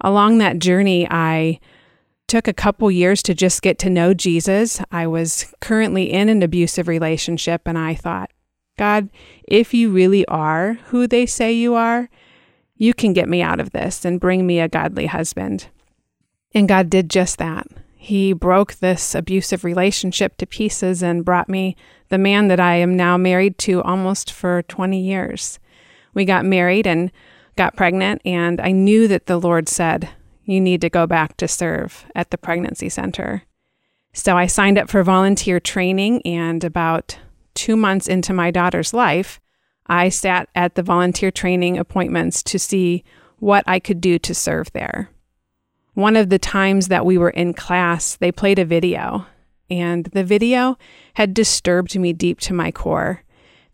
Along 0.00 0.38
that 0.38 0.58
journey, 0.58 1.06
I 1.10 1.60
took 2.26 2.48
a 2.48 2.54
couple 2.54 2.90
years 2.90 3.22
to 3.24 3.34
just 3.34 3.60
get 3.60 3.78
to 3.80 3.90
know 3.90 4.14
Jesus. 4.14 4.80
I 4.90 5.06
was 5.06 5.52
currently 5.60 6.10
in 6.10 6.28
an 6.28 6.42
abusive 6.42 6.88
relationship, 6.88 7.62
and 7.66 7.76
I 7.76 7.94
thought, 7.94 8.30
God, 8.78 9.10
if 9.46 9.74
you 9.74 9.90
really 9.90 10.24
are 10.26 10.74
who 10.86 11.06
they 11.06 11.26
say 11.26 11.52
you 11.52 11.74
are, 11.74 12.08
you 12.80 12.94
can 12.94 13.12
get 13.12 13.28
me 13.28 13.42
out 13.42 13.60
of 13.60 13.72
this 13.72 14.06
and 14.06 14.18
bring 14.18 14.46
me 14.46 14.58
a 14.58 14.66
godly 14.66 15.04
husband. 15.04 15.68
And 16.54 16.66
God 16.66 16.88
did 16.88 17.10
just 17.10 17.36
that. 17.36 17.66
He 17.94 18.32
broke 18.32 18.76
this 18.76 19.14
abusive 19.14 19.64
relationship 19.64 20.38
to 20.38 20.46
pieces 20.46 21.02
and 21.02 21.22
brought 21.22 21.50
me 21.50 21.76
the 22.08 22.16
man 22.16 22.48
that 22.48 22.58
I 22.58 22.76
am 22.76 22.96
now 22.96 23.18
married 23.18 23.58
to 23.58 23.82
almost 23.82 24.32
for 24.32 24.62
20 24.62 24.98
years. 24.98 25.58
We 26.14 26.24
got 26.24 26.46
married 26.46 26.86
and 26.86 27.12
got 27.54 27.76
pregnant, 27.76 28.22
and 28.24 28.62
I 28.62 28.72
knew 28.72 29.06
that 29.08 29.26
the 29.26 29.38
Lord 29.38 29.68
said, 29.68 30.08
You 30.44 30.58
need 30.58 30.80
to 30.80 30.88
go 30.88 31.06
back 31.06 31.36
to 31.36 31.46
serve 31.46 32.06
at 32.14 32.30
the 32.30 32.38
pregnancy 32.38 32.88
center. 32.88 33.42
So 34.14 34.38
I 34.38 34.46
signed 34.46 34.78
up 34.78 34.88
for 34.88 35.02
volunteer 35.02 35.60
training, 35.60 36.22
and 36.22 36.64
about 36.64 37.18
two 37.52 37.76
months 37.76 38.08
into 38.08 38.32
my 38.32 38.50
daughter's 38.50 38.94
life, 38.94 39.38
I 39.90 40.08
sat 40.08 40.48
at 40.54 40.76
the 40.76 40.84
volunteer 40.84 41.32
training 41.32 41.76
appointments 41.76 42.44
to 42.44 42.60
see 42.60 43.02
what 43.40 43.64
I 43.66 43.80
could 43.80 44.00
do 44.00 44.20
to 44.20 44.34
serve 44.34 44.72
there. 44.72 45.10
One 45.94 46.14
of 46.14 46.30
the 46.30 46.38
times 46.38 46.86
that 46.86 47.04
we 47.04 47.18
were 47.18 47.30
in 47.30 47.54
class, 47.54 48.16
they 48.16 48.30
played 48.30 48.60
a 48.60 48.64
video, 48.64 49.26
and 49.68 50.06
the 50.06 50.22
video 50.22 50.78
had 51.14 51.34
disturbed 51.34 51.98
me 51.98 52.12
deep 52.12 52.38
to 52.42 52.54
my 52.54 52.70
core. 52.70 53.24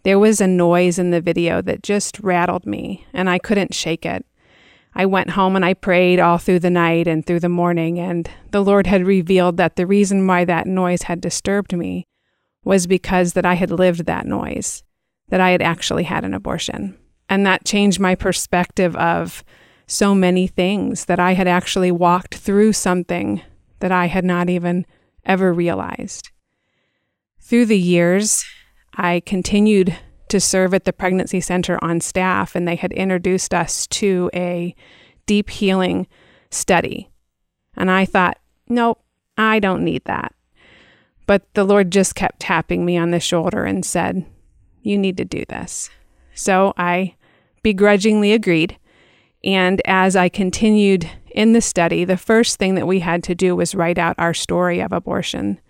There 0.05 0.19
was 0.19 0.41
a 0.41 0.47
noise 0.47 0.99
in 0.99 1.11
the 1.11 1.21
video 1.21 1.61
that 1.61 1.83
just 1.83 2.19
rattled 2.21 2.65
me, 2.65 3.07
and 3.13 3.29
I 3.29 3.39
couldn't 3.39 3.75
shake 3.75 4.07
it. 4.07 4.25
I 4.95 5.05
went 5.05 5.31
home 5.31 5.55
and 5.55 5.67
I 5.67 5.75
prayed 5.75 6.19
all 6.19 6.39
through 6.39 6.61
the 6.61 6.71
night 6.71 7.07
and 7.07 7.27
through 7.27 7.41
the 7.41 7.51
morning, 7.51 7.99
and 7.99 8.31
the 8.53 8.65
Lord 8.65 8.87
had 8.87 9.07
revealed 9.07 9.59
that 9.59 9.77
the 9.77 9.87
reason 9.87 10.27
why 10.27 10.47
that 10.47 10.67
noise 10.67 11.03
had 11.03 11.21
disturbed 11.21 11.77
me 11.77 12.07
was 12.65 12.87
because 12.87 13.35
that 13.35 13.45
I 13.45 13.55
had 13.55 13.71
lived 13.71 14.07
that 14.07 14.27
noise, 14.27 14.83
that 15.29 15.41
I 15.41 15.51
had 15.51 15.63
actually 15.63 16.05
had 16.05 16.25
an 16.25 16.35
abortion. 16.35 16.97
And 17.29 17.45
that 17.47 17.65
changed 17.65 17.99
my 17.99 18.15
perspective 18.15 18.95
of 18.97 19.45
so 19.87 20.15
many 20.15 20.47
things 20.47 21.05
that 21.07 21.21
I 21.21 21.35
had 21.35 21.49
actually 21.49 21.93
walked 21.93 22.37
through 22.37 22.73
something 22.73 23.43
that 23.81 23.93
I 23.93 24.07
had 24.07 24.25
not 24.25 24.49
even 24.49 24.87
ever 25.25 25.53
realized. 25.53 26.31
Through 27.41 27.67
the 27.67 27.79
years, 27.79 28.45
I 28.95 29.21
continued 29.21 29.97
to 30.29 30.41
serve 30.41 30.75
at 30.75 30.85
the 30.85 30.93
pregnancy 30.93 31.41
center 31.41 31.79
on 31.83 32.01
staff, 32.01 32.57
and 32.57 32.67
they 32.67 32.77
had 32.77 32.93
introduced 32.93 33.55
us 33.55 33.87
to 33.89 34.31
a 34.35 34.75
deep 35.27 35.51
healing 35.51 36.07
study. 36.51 37.11
And 37.77 37.91
I 37.91 38.05
thought, 38.05 38.39
nope, 38.69 39.01
I 39.37 39.61
don't 39.61 39.85
need 39.85 40.05
that. 40.07 40.35
But 41.27 41.43
the 41.55 41.65
Lord 41.65 41.91
just 41.91 42.15
kept 42.15 42.41
tapping 42.41 42.85
me 42.85 42.97
on 42.97 43.11
the 43.11 43.21
shoulder 43.21 43.65
and 43.65 43.85
said, 43.85 44.25
You 44.87 44.99
need 44.99 45.17
to 45.17 45.25
do 45.25 45.45
this. 45.49 45.91
So 46.35 46.73
I 46.77 47.17
begrudgingly 47.63 48.33
agreed 48.33 48.79
and 49.47 49.81
as 49.85 50.17
I 50.17 50.29
continued 50.29 51.09
in 51.31 51.53
the 51.53 51.61
study, 51.61 52.05
the 52.05 52.17
first 52.17 52.59
thing 52.59 52.75
that 52.75 52.87
we 52.87 52.99
had 53.01 53.23
to 53.25 53.35
do 53.35 53.55
was 53.55 53.77
write 53.77 53.97
out 53.97 54.17
our 54.19 54.35
story 54.35 54.81
of 54.81 54.93
abortion. 54.93 55.61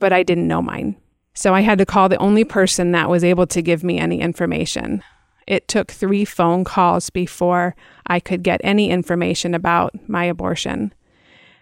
But 0.00 0.12
I 0.12 0.24
didn't 0.24 0.48
know 0.48 0.60
mine. 0.60 0.96
So 1.32 1.54
I 1.54 1.60
had 1.60 1.78
to 1.78 1.86
call 1.86 2.08
the 2.08 2.18
only 2.18 2.44
person 2.44 2.92
that 2.92 3.08
was 3.08 3.22
able 3.22 3.46
to 3.46 3.62
give 3.62 3.84
me 3.84 3.98
any 3.98 4.20
information. 4.20 5.04
It 5.46 5.68
took 5.68 5.92
three 5.92 6.24
phone 6.24 6.64
calls 6.64 7.10
before 7.10 7.76
I 8.06 8.18
could 8.18 8.42
get 8.42 8.60
any 8.64 8.90
information 8.90 9.54
about 9.54 9.94
my 10.08 10.24
abortion. 10.24 10.92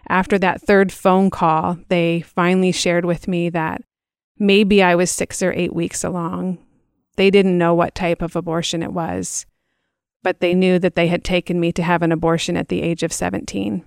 After 0.09 0.39
that 0.39 0.61
third 0.61 0.91
phone 0.91 1.29
call, 1.29 1.77
they 1.89 2.21
finally 2.21 2.71
shared 2.71 3.05
with 3.05 3.27
me 3.27 3.49
that 3.49 3.81
maybe 4.39 4.81
I 4.81 4.95
was 4.95 5.11
six 5.11 5.43
or 5.43 5.53
eight 5.53 5.75
weeks 5.75 6.03
along. 6.03 6.57
They 7.15 7.29
didn't 7.29 7.57
know 7.57 7.73
what 7.73 7.95
type 7.95 8.21
of 8.21 8.35
abortion 8.35 8.83
it 8.83 8.93
was 8.93 9.45
but 10.25 10.39
they 10.39 10.55
knew 10.55 10.79
that 10.79 10.95
they 10.95 11.07
had 11.07 11.23
taken 11.23 11.59
me 11.59 11.71
to 11.71 11.83
have 11.83 12.01
an 12.01 12.11
abortion 12.11 12.57
at 12.57 12.67
the 12.67 12.81
age 12.81 13.03
of 13.03 13.13
17. 13.13 13.85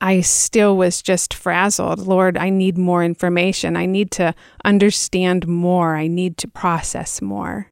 I 0.00 0.20
still 0.22 0.76
was 0.76 1.00
just 1.00 1.32
frazzled. 1.32 2.00
Lord, 2.00 2.36
I 2.36 2.50
need 2.50 2.76
more 2.76 3.04
information. 3.04 3.76
I 3.76 3.86
need 3.86 4.10
to 4.12 4.34
understand 4.64 5.46
more. 5.46 5.94
I 5.94 6.08
need 6.08 6.36
to 6.38 6.48
process 6.48 7.22
more. 7.22 7.70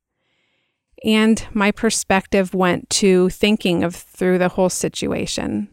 And 1.04 1.44
my 1.52 1.72
perspective 1.72 2.54
went 2.54 2.88
to 2.90 3.28
thinking 3.30 3.82
of 3.82 3.96
through 3.96 4.38
the 4.38 4.50
whole 4.50 4.70
situation. 4.70 5.68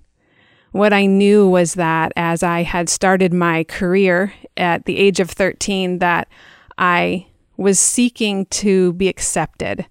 What 0.71 0.91
I 0.91 1.05
knew 1.05 1.47
was 1.47 1.75
that 1.75 2.13
as 2.15 2.41
I 2.41 2.63
had 2.63 2.89
started 2.89 3.31
my 3.31 3.63
career 3.63 4.33
at 4.57 4.85
the 4.85 4.97
age 4.97 5.19
of 5.19 5.29
13 5.29 5.99
that 5.99 6.27
I 6.79 7.27
was 7.57 7.79
seeking 7.79 8.45
to 8.47 8.93
be 8.93 9.07
accepted 9.07 9.85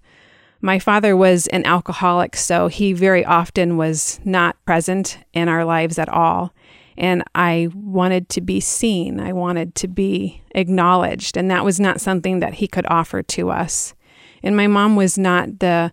my 0.63 0.79
father 0.79 1.15
was 1.17 1.47
an 1.47 1.65
alcoholic, 1.65 2.37
so 2.37 2.69
he 2.69 2.93
very 2.93 3.25
often 3.25 3.75
was 3.75 4.21
not 4.23 4.55
present 4.65 5.17
in 5.33 5.49
our 5.49 5.65
lives 5.65 5.99
at 5.99 6.07
all. 6.07 6.53
And 6.97 7.21
I 7.35 7.67
wanted 7.75 8.29
to 8.29 8.39
be 8.39 8.61
seen, 8.61 9.19
I 9.19 9.33
wanted 9.33 9.75
to 9.75 9.89
be 9.89 10.41
acknowledged, 10.55 11.35
and 11.35 11.51
that 11.51 11.65
was 11.65 11.81
not 11.81 11.99
something 11.99 12.39
that 12.39 12.53
he 12.55 12.67
could 12.69 12.85
offer 12.87 13.21
to 13.21 13.49
us. 13.49 13.93
And 14.41 14.55
my 14.55 14.67
mom 14.67 14.95
was 14.95 15.17
not 15.17 15.59
the 15.59 15.91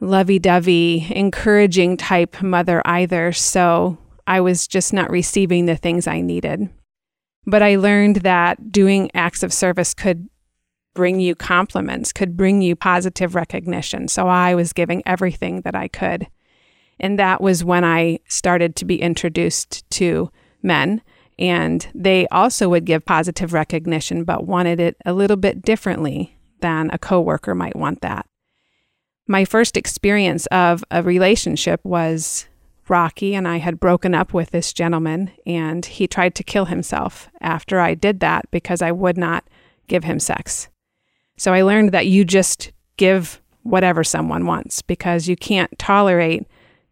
lovey 0.00 0.40
dovey, 0.40 1.06
encouraging 1.14 1.96
type 1.96 2.42
mother 2.42 2.82
either, 2.84 3.30
so 3.30 3.96
I 4.26 4.40
was 4.40 4.66
just 4.66 4.92
not 4.92 5.08
receiving 5.08 5.66
the 5.66 5.76
things 5.76 6.08
I 6.08 6.20
needed. 6.20 6.68
But 7.46 7.62
I 7.62 7.76
learned 7.76 8.16
that 8.16 8.72
doing 8.72 9.08
acts 9.14 9.44
of 9.44 9.52
service 9.52 9.94
could 9.94 10.28
bring 10.94 11.20
you 11.20 11.34
compliments, 11.34 12.12
could 12.12 12.36
bring 12.36 12.62
you 12.62 12.76
positive 12.76 13.34
recognition. 13.34 14.08
So 14.08 14.28
I 14.28 14.54
was 14.54 14.72
giving 14.72 15.02
everything 15.04 15.60
that 15.62 15.74
I 15.74 15.88
could. 15.88 16.26
And 17.00 17.18
that 17.18 17.40
was 17.40 17.64
when 17.64 17.84
I 17.84 18.20
started 18.28 18.76
to 18.76 18.84
be 18.84 19.02
introduced 19.02 19.88
to 19.90 20.30
men 20.62 21.02
And 21.38 21.86
they 21.94 22.26
also 22.28 22.68
would 22.68 22.84
give 22.84 23.04
positive 23.04 23.52
recognition, 23.52 24.24
but 24.24 24.46
wanted 24.46 24.80
it 24.80 24.96
a 25.04 25.12
little 25.12 25.36
bit 25.36 25.62
differently 25.62 26.36
than 26.60 26.90
a 26.92 26.98
coworker 26.98 27.54
might 27.54 27.76
want 27.76 28.00
that. 28.02 28.26
My 29.26 29.44
first 29.44 29.76
experience 29.76 30.46
of 30.46 30.84
a 30.90 31.02
relationship 31.02 31.80
was 31.82 32.46
rocky, 32.88 33.34
and 33.34 33.48
I 33.48 33.56
had 33.56 33.80
broken 33.80 34.14
up 34.14 34.32
with 34.32 34.50
this 34.50 34.72
gentleman, 34.72 35.32
and 35.46 35.84
he 35.84 36.06
tried 36.06 36.34
to 36.36 36.44
kill 36.44 36.66
himself 36.66 37.28
after 37.40 37.80
I 37.80 37.94
did 37.94 38.20
that 38.20 38.50
because 38.50 38.82
I 38.82 38.92
would 38.92 39.16
not 39.16 39.44
give 39.88 40.04
him 40.04 40.20
sex. 40.20 40.68
So 41.36 41.52
I 41.52 41.62
learned 41.62 41.92
that 41.92 42.06
you 42.06 42.24
just 42.24 42.72
give 42.96 43.40
whatever 43.62 44.04
someone 44.04 44.46
wants 44.46 44.82
because 44.82 45.28
you 45.28 45.36
can't 45.36 45.76
tolerate 45.78 46.46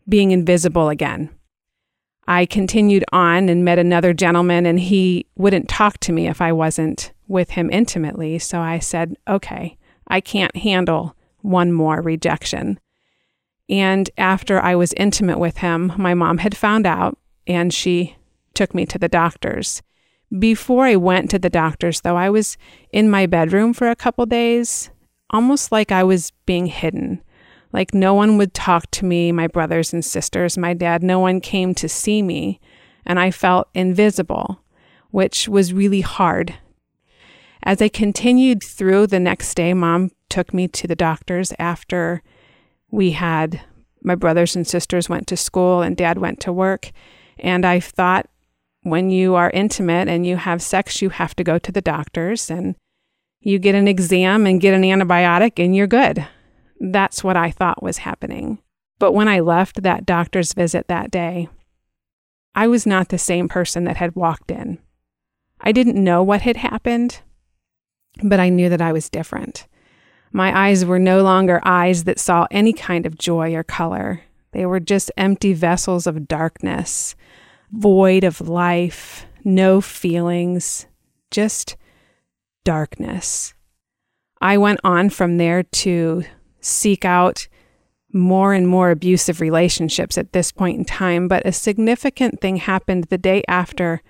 being 0.09 0.31
invisible 0.31 0.89
again. 0.89 1.31
I 2.27 2.47
continued 2.47 3.05
on 3.13 3.49
and 3.49 3.65
met 3.65 3.79
another 3.79 4.13
gentleman, 4.15 4.65
and 4.65 4.79
he 4.79 5.27
wouldn't 5.37 5.69
talk 5.69 5.99
to 6.01 6.13
me 6.13 6.29
if 6.29 6.41
I 6.41 6.53
wasn't 6.53 7.13
with 7.27 7.51
him 7.51 7.69
intimately. 7.71 8.39
So 8.39 8.61
I 8.61 8.79
said, 8.79 9.17
okay, 9.27 9.77
I 10.07 10.21
can't 10.21 10.57
handle 10.57 11.17
one 11.41 11.73
more 11.73 12.01
rejection. 12.01 12.79
And 13.69 14.11
after 14.17 14.61
I 14.61 14.75
was 14.75 14.93
intimate 14.95 15.39
with 15.39 15.59
him, 15.59 15.93
my 15.97 16.15
mom 16.15 16.39
had 16.39 16.57
found 16.57 16.87
out 16.87 17.19
and 17.47 17.73
she 17.73 18.17
took 18.55 18.75
me 18.75 18.87
to 18.87 18.99
the 18.99 19.09
doctors. 19.09 19.83
Before 20.39 20.87
I 20.87 20.97
went 20.97 21.31
to 21.31 21.39
the 21.39 21.51
doctors, 21.51 22.01
though, 22.01 22.17
I 22.17 22.31
was 22.31 22.57
in 22.91 23.11
my 23.11 23.27
bedroom 23.27 23.75
for 23.75 23.91
a 23.91 23.97
couple 23.97 24.25
days, 24.25 24.91
almost 25.31 25.73
like 25.73 25.93
I 25.93 26.05
was 26.05 26.33
being 26.47 26.67
hidden. 26.67 27.23
Like 27.73 27.93
no 27.93 28.15
one 28.15 28.39
would 28.39 28.55
talk 28.55 28.91
to 28.93 29.05
me, 29.05 29.33
my 29.33 29.47
brothers 29.47 29.93
and 29.93 30.05
sisters, 30.05 30.57
my 30.57 30.75
dad, 30.75 31.03
no 31.03 31.19
one 31.19 31.41
came 31.41 31.75
to 31.75 31.89
see 31.89 32.23
me, 32.23 32.61
and 33.05 33.19
I 33.19 33.31
felt 33.31 33.69
invisible, 33.75 34.63
which 35.11 35.49
was 35.49 35.73
really 35.73 36.03
hard. 36.03 36.55
As 37.63 37.81
I 37.81 37.89
continued 37.89 38.63
through 38.63 39.07
the 39.07 39.21
next 39.21 39.55
day, 39.55 39.75
mom 39.75 40.11
took 40.29 40.53
me 40.53 40.67
to 40.69 40.87
the 40.87 40.97
doctors 40.97 41.53
after 41.59 42.23
we 42.91 43.13
had 43.13 43.61
my 44.03 44.15
brothers 44.15 44.57
and 44.57 44.67
sisters 44.67 45.09
went 45.09 45.27
to 45.29 45.37
school 45.37 45.83
and 45.83 45.97
dad 45.97 46.19
went 46.19 46.41
to 46.41 46.53
work. 46.53 46.91
And 47.39 47.65
I 47.65 47.81
thought 47.81 48.29
when 48.83 49.11
you 49.11 49.35
are 49.35 49.51
intimate 49.51 50.09
and 50.09 50.27
you 50.27 50.37
have 50.37 50.63
sex, 50.63 51.01
you 51.01 51.11
have 51.11 51.35
to 51.37 51.45
go 51.45 51.59
to 51.59 51.73
the 51.73 51.81
doctors 51.81 52.51
and 52.51 52.75
you 53.41 53.59
get 53.59 53.75
an 53.75 53.89
exam 53.89 54.47
and 54.47 54.61
get 54.61 54.75
an 54.75 54.83
antibiotic 54.83 55.63
and 55.63 55.75
you're 55.75 55.87
good. 55.87 56.27
That's 56.81 57.23
what 57.23 57.37
I 57.37 57.51
thought 57.51 57.83
was 57.83 57.99
happening. 57.99 58.59
But 58.99 59.13
when 59.13 59.29
I 59.29 59.41
left 59.41 59.83
that 59.83 60.07
doctor's 60.07 60.53
visit 60.53 60.89
that 60.89 61.11
day, 61.11 61.49
I 62.55 62.67
was 62.67 62.87
not 62.87 63.09
the 63.09 63.19
same 63.19 63.49
person 63.49 63.85
that 63.85 63.97
had 63.97 64.15
walked 64.15 64.51
in. 64.51 64.79
I 65.61 65.73
didn't 65.73 66.03
know 66.03 66.23
what 66.23 66.43
had 66.43 66.57
happened, 66.57 67.21
but 68.23 68.41
I 68.41 68.49
knew 68.49 68.69
that 68.69 68.83
I 68.83 68.93
was 68.93 69.09
different. 69.09 69.67
My 70.33 70.67
eyes 70.67 70.85
were 70.85 70.99
no 70.99 71.23
longer 71.23 71.61
eyes 71.65 72.05
that 72.05 72.19
saw 72.19 72.47
any 72.51 72.73
kind 72.73 73.07
of 73.07 73.19
joy 73.19 73.55
or 73.55 73.63
color. 73.63 74.23
They 74.53 74.67
were 74.67 74.81
just 74.81 75.11
empty 75.17 75.53
vessels 75.53 76.07
of 76.07 76.29
darkness, 76.29 77.15
void 77.73 78.25
of 78.25 78.41
life, 78.41 79.27
no 79.45 79.81
feelings, 79.81 80.87
just 81.31 81.77
darkness. 82.65 83.55
I 84.41 84.59
went 84.59 84.81
on 84.85 85.11
from 85.11 85.39
there 85.39 85.63
to 85.63 86.25
seek 86.61 87.05
out 87.05 87.49
more 88.13 88.53
and 88.53 88.69
more 88.69 88.91
abusive 88.91 89.41
relationships 89.41 90.19
at 90.19 90.33
this 90.33 90.53
point 90.53 90.79
in 90.79 90.85
time, 90.85 91.29
but 91.29 91.47
a 91.47 91.53
significant 91.53 92.41
thing 92.41 92.57
happened 92.57 93.05
the 93.05 93.19
day 93.19 93.43
after 93.49 94.03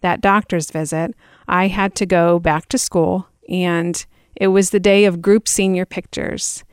that 0.00 0.20
doctor's 0.20 0.70
visit. 0.70 1.14
I 1.46 1.66
had 1.68 1.94
to 1.96 2.06
go 2.06 2.38
back 2.38 2.68
to 2.70 2.78
school, 2.78 3.28
and 3.48 4.04
it 4.34 4.48
was 4.48 4.70
the 4.70 4.80
day 4.80 5.04
of 5.04 5.20
group 5.20 5.46
senior 5.46 5.84
pictures. 5.84 6.64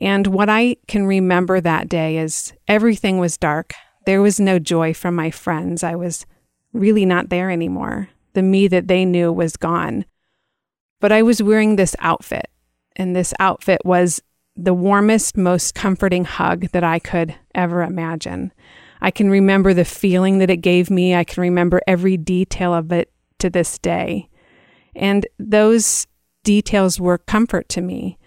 And 0.00 0.26
what 0.26 0.50
I 0.50 0.76
can 0.88 1.06
remember 1.06 1.60
that 1.60 1.88
day 1.88 2.18
is 2.18 2.52
everything 2.68 3.18
was 3.18 3.38
dark. 3.38 3.72
There 4.06 4.22
was 4.22 4.40
no 4.40 4.58
joy 4.58 4.94
from 4.94 5.14
my 5.14 5.30
friends. 5.30 5.82
I 5.82 5.96
was 5.96 6.24
really 6.72 7.04
not 7.04 7.28
there 7.28 7.50
anymore. 7.50 8.08
The 8.32 8.42
me 8.42 8.68
that 8.68 8.88
they 8.88 9.04
knew 9.04 9.32
was 9.32 9.56
gone. 9.56 10.04
But 11.00 11.12
I 11.12 11.22
was 11.22 11.42
wearing 11.42 11.76
this 11.76 11.94
outfit, 11.98 12.48
and 12.94 13.14
this 13.14 13.34
outfit 13.38 13.80
was 13.84 14.22
the 14.56 14.74
warmest, 14.74 15.36
most 15.36 15.74
comforting 15.74 16.24
hug 16.24 16.68
that 16.68 16.84
I 16.84 16.98
could 16.98 17.34
ever 17.54 17.82
imagine. 17.82 18.52
I 19.00 19.10
can 19.10 19.28
remember 19.28 19.74
the 19.74 19.84
feeling 19.84 20.38
that 20.38 20.50
it 20.50 20.58
gave 20.58 20.88
me. 20.88 21.14
I 21.14 21.24
can 21.24 21.42
remember 21.42 21.82
every 21.86 22.16
detail 22.16 22.72
of 22.72 22.92
it 22.92 23.12
to 23.40 23.50
this 23.50 23.78
day. 23.78 24.30
And 24.94 25.26
those 25.38 26.06
details 26.44 26.98
were 26.98 27.18
comfort 27.18 27.68
to 27.70 27.82
me. 27.82 28.18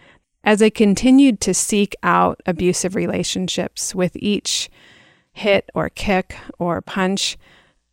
As 0.43 0.61
I 0.61 0.69
continued 0.69 1.41
to 1.41 1.53
seek 1.53 1.95
out 2.03 2.41
abusive 2.45 2.95
relationships 2.95 3.95
with 3.95 4.15
each 4.17 4.69
hit 5.33 5.69
or 5.73 5.89
kick 5.89 6.35
or 6.57 6.81
punch, 6.81 7.37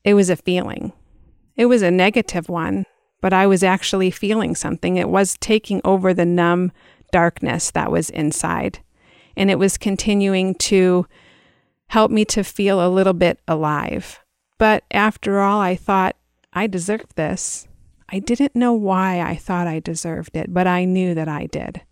it 0.05 0.15
was 0.15 0.31
a 0.31 0.37
feeling. 0.37 0.93
It 1.57 1.67
was 1.67 1.83
a 1.83 1.91
negative 1.91 2.49
one, 2.49 2.85
but 3.21 3.33
I 3.33 3.47
was 3.47 3.63
actually 3.63 4.11
feeling 4.11 4.55
something. 4.55 4.97
It 4.97 5.09
was 5.09 5.37
taking 5.41 5.81
over 5.85 6.13
the 6.13 6.27
numb 6.27 6.73
darkness 7.13 7.71
that 7.71 7.91
was 7.91 8.11
inside. 8.11 8.81
And 9.37 9.51
it 9.51 9.59
was 9.59 9.79
continuing 9.79 10.55
to 10.57 11.07
help 11.89 12.11
me 12.11 12.25
to 12.27 12.43
feel 12.43 12.85
a 12.85 12.89
little 12.89 13.13
bit 13.13 13.39
alive. 13.47 14.21
But 14.59 14.85
after 14.91 15.41
all, 15.41 15.61
I 15.61 15.77
thought, 15.77 16.17
I 16.53 16.67
deserve 16.67 17.15
this. 17.15 17.69
I 18.09 18.19
didn't 18.19 18.55
know 18.55 18.73
why 18.73 19.21
I 19.21 19.35
thought 19.37 19.67
I 19.67 19.81
deserved 19.81 20.37
it, 20.37 20.53
but 20.53 20.67
I 20.67 20.85
knew 20.85 21.15
that 21.15 21.29
I 21.29 21.47
did. 21.47 21.83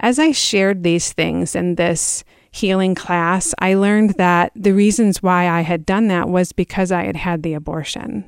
As 0.00 0.18
I 0.18 0.32
shared 0.32 0.82
these 0.82 1.12
things 1.12 1.54
and 1.54 1.76
this 1.76 2.24
healing 2.56 2.94
class, 2.94 3.54
I 3.58 3.74
learned 3.74 4.10
that 4.14 4.52
the 4.56 4.72
reasons 4.72 5.22
why 5.22 5.48
I 5.48 5.60
had 5.60 5.84
done 5.84 6.08
that 6.08 6.28
was 6.28 6.52
because 6.52 6.90
I 6.90 7.04
had 7.04 7.16
had 7.16 7.42
the 7.42 7.54
abortion. 7.54 8.24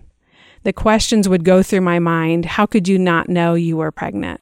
The 0.65 0.73
questions 0.73 1.29
would 1.29 1.45
go 1.45 1.63
through 1.63 1.81
my 1.81 1.99
mind 1.99 2.45
How 2.45 2.67
could 2.67 2.89
you 2.89 2.99
not 2.99 3.29
know 3.29 3.55
you 3.55 3.77
were 3.77 3.91
pregnant? 3.91 4.41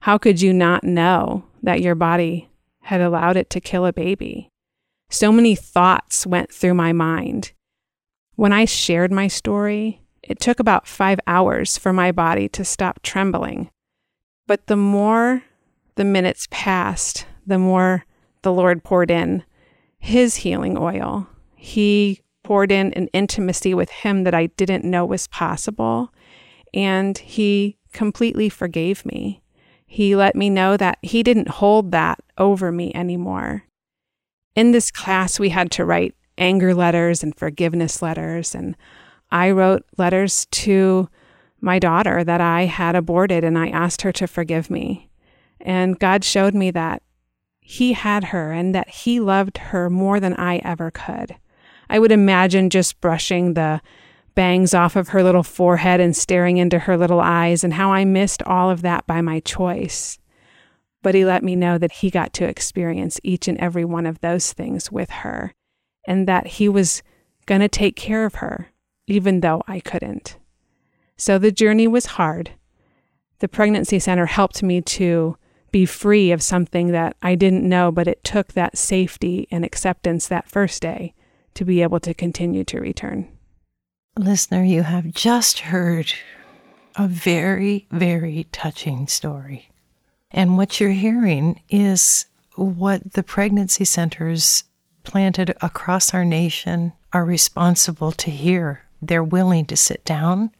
How 0.00 0.18
could 0.18 0.42
you 0.42 0.52
not 0.52 0.84
know 0.84 1.44
that 1.62 1.80
your 1.80 1.94
body 1.94 2.50
had 2.82 3.00
allowed 3.00 3.36
it 3.36 3.48
to 3.50 3.60
kill 3.60 3.86
a 3.86 3.92
baby? 3.92 4.50
So 5.08 5.32
many 5.32 5.54
thoughts 5.54 6.26
went 6.26 6.52
through 6.52 6.74
my 6.74 6.92
mind. 6.92 7.52
When 8.36 8.52
I 8.52 8.64
shared 8.64 9.12
my 9.12 9.28
story, 9.28 10.02
it 10.22 10.40
took 10.40 10.58
about 10.60 10.88
five 10.88 11.20
hours 11.26 11.78
for 11.78 11.92
my 11.92 12.12
body 12.12 12.48
to 12.50 12.64
stop 12.64 13.00
trembling. 13.02 13.70
But 14.46 14.66
the 14.66 14.76
more 14.76 15.44
the 15.94 16.04
minutes 16.04 16.48
passed, 16.50 17.26
the 17.46 17.58
more 17.58 18.04
the 18.44 18.52
Lord 18.52 18.84
poured 18.84 19.10
in 19.10 19.42
His 19.98 20.36
healing 20.36 20.78
oil. 20.78 21.26
He 21.56 22.20
poured 22.44 22.70
in 22.70 22.92
an 22.92 23.08
intimacy 23.08 23.74
with 23.74 23.90
Him 23.90 24.22
that 24.22 24.34
I 24.34 24.46
didn't 24.46 24.84
know 24.84 25.04
was 25.04 25.26
possible. 25.26 26.14
And 26.72 27.18
He 27.18 27.76
completely 27.92 28.48
forgave 28.48 29.04
me. 29.04 29.42
He 29.86 30.16
let 30.16 30.34
me 30.34 30.50
know 30.50 30.76
that 30.76 30.98
he 31.02 31.22
didn't 31.22 31.48
hold 31.48 31.92
that 31.92 32.18
over 32.36 32.72
me 32.72 32.90
anymore. 32.96 33.64
In 34.56 34.72
this 34.72 34.90
class, 34.90 35.38
we 35.38 35.50
had 35.50 35.70
to 35.70 35.84
write 35.84 36.16
anger 36.36 36.74
letters 36.74 37.22
and 37.22 37.36
forgiveness 37.36 38.02
letters. 38.02 38.56
And 38.56 38.76
I 39.30 39.52
wrote 39.52 39.84
letters 39.96 40.46
to 40.46 41.08
my 41.60 41.78
daughter 41.78 42.24
that 42.24 42.40
I 42.40 42.64
had 42.64 42.96
aborted 42.96 43.44
and 43.44 43.56
I 43.56 43.68
asked 43.68 44.02
her 44.02 44.10
to 44.12 44.26
forgive 44.26 44.68
me. 44.68 45.10
And 45.60 45.98
God 45.98 46.24
showed 46.24 46.54
me 46.54 46.72
that 46.72 47.02
He 47.66 47.94
had 47.94 48.24
her 48.24 48.52
and 48.52 48.74
that 48.74 48.90
He 48.90 49.18
loved 49.18 49.56
her 49.56 49.88
more 49.88 50.20
than 50.20 50.34
I 50.34 50.58
ever 50.58 50.90
could. 50.90 51.36
I 51.88 51.98
would 51.98 52.12
imagine 52.12 52.68
just 52.68 53.00
brushing 53.00 53.54
the 53.54 53.80
bangs 54.34 54.74
off 54.74 54.96
of 54.96 55.08
her 55.08 55.22
little 55.22 55.42
forehead 55.42 55.98
and 55.98 56.14
staring 56.14 56.58
into 56.58 56.80
her 56.80 56.96
little 56.96 57.20
eyes, 57.20 57.64
and 57.64 57.74
how 57.74 57.90
I 57.90 58.04
missed 58.04 58.42
all 58.42 58.70
of 58.70 58.82
that 58.82 59.06
by 59.06 59.22
my 59.22 59.40
choice. 59.40 60.18
But 61.02 61.14
he 61.14 61.24
let 61.24 61.42
me 61.42 61.56
know 61.56 61.78
that 61.78 61.92
he 61.92 62.10
got 62.10 62.32
to 62.34 62.46
experience 62.46 63.18
each 63.22 63.48
and 63.48 63.58
every 63.58 63.84
one 63.84 64.06
of 64.06 64.20
those 64.20 64.52
things 64.52 64.92
with 64.92 65.10
her, 65.10 65.54
and 66.06 66.28
that 66.28 66.46
he 66.46 66.68
was 66.68 67.02
going 67.46 67.60
to 67.62 67.68
take 67.68 67.96
care 67.96 68.26
of 68.26 68.36
her, 68.36 68.68
even 69.06 69.40
though 69.40 69.62
I 69.66 69.80
couldn't. 69.80 70.36
So 71.16 71.38
the 71.38 71.52
journey 71.52 71.86
was 71.86 72.06
hard. 72.06 72.50
The 73.38 73.48
pregnancy 73.48 73.98
center 73.98 74.26
helped 74.26 74.62
me 74.62 74.80
to 74.82 75.36
be 75.74 75.84
free 75.86 76.30
of 76.30 76.40
something 76.40 76.92
that 76.92 77.16
I 77.20 77.34
didn't 77.34 77.68
know, 77.68 77.90
but 77.90 78.06
it 78.06 78.22
took 78.22 78.52
that 78.52 78.78
safety 78.78 79.48
and 79.50 79.64
acceptance 79.64 80.28
that 80.28 80.48
first 80.48 80.80
day 80.80 81.14
to 81.54 81.64
be 81.64 81.82
able 81.82 81.98
to 81.98 82.14
continue 82.14 82.62
to 82.66 82.78
return. 82.78 83.26
Listener, 84.16 84.62
you 84.62 84.84
have 84.84 85.10
just 85.10 85.58
heard 85.58 86.12
a 86.94 87.08
very, 87.08 87.88
very 87.90 88.46
touching 88.52 89.08
story. 89.08 89.68
And 90.30 90.56
what 90.56 90.78
you're 90.78 90.90
hearing 90.90 91.60
is 91.68 92.26
what 92.54 93.14
the 93.14 93.24
pregnancy 93.24 93.84
centers 93.84 94.62
planted 95.02 95.56
across 95.60 96.14
our 96.14 96.24
nation 96.24 96.92
are 97.12 97.24
responsible 97.24 98.12
to 98.12 98.30
hear 98.30 98.84
they're 99.02 99.24
willing 99.24 99.66
to 99.66 99.76
sit 99.76 100.04
down. 100.04 100.52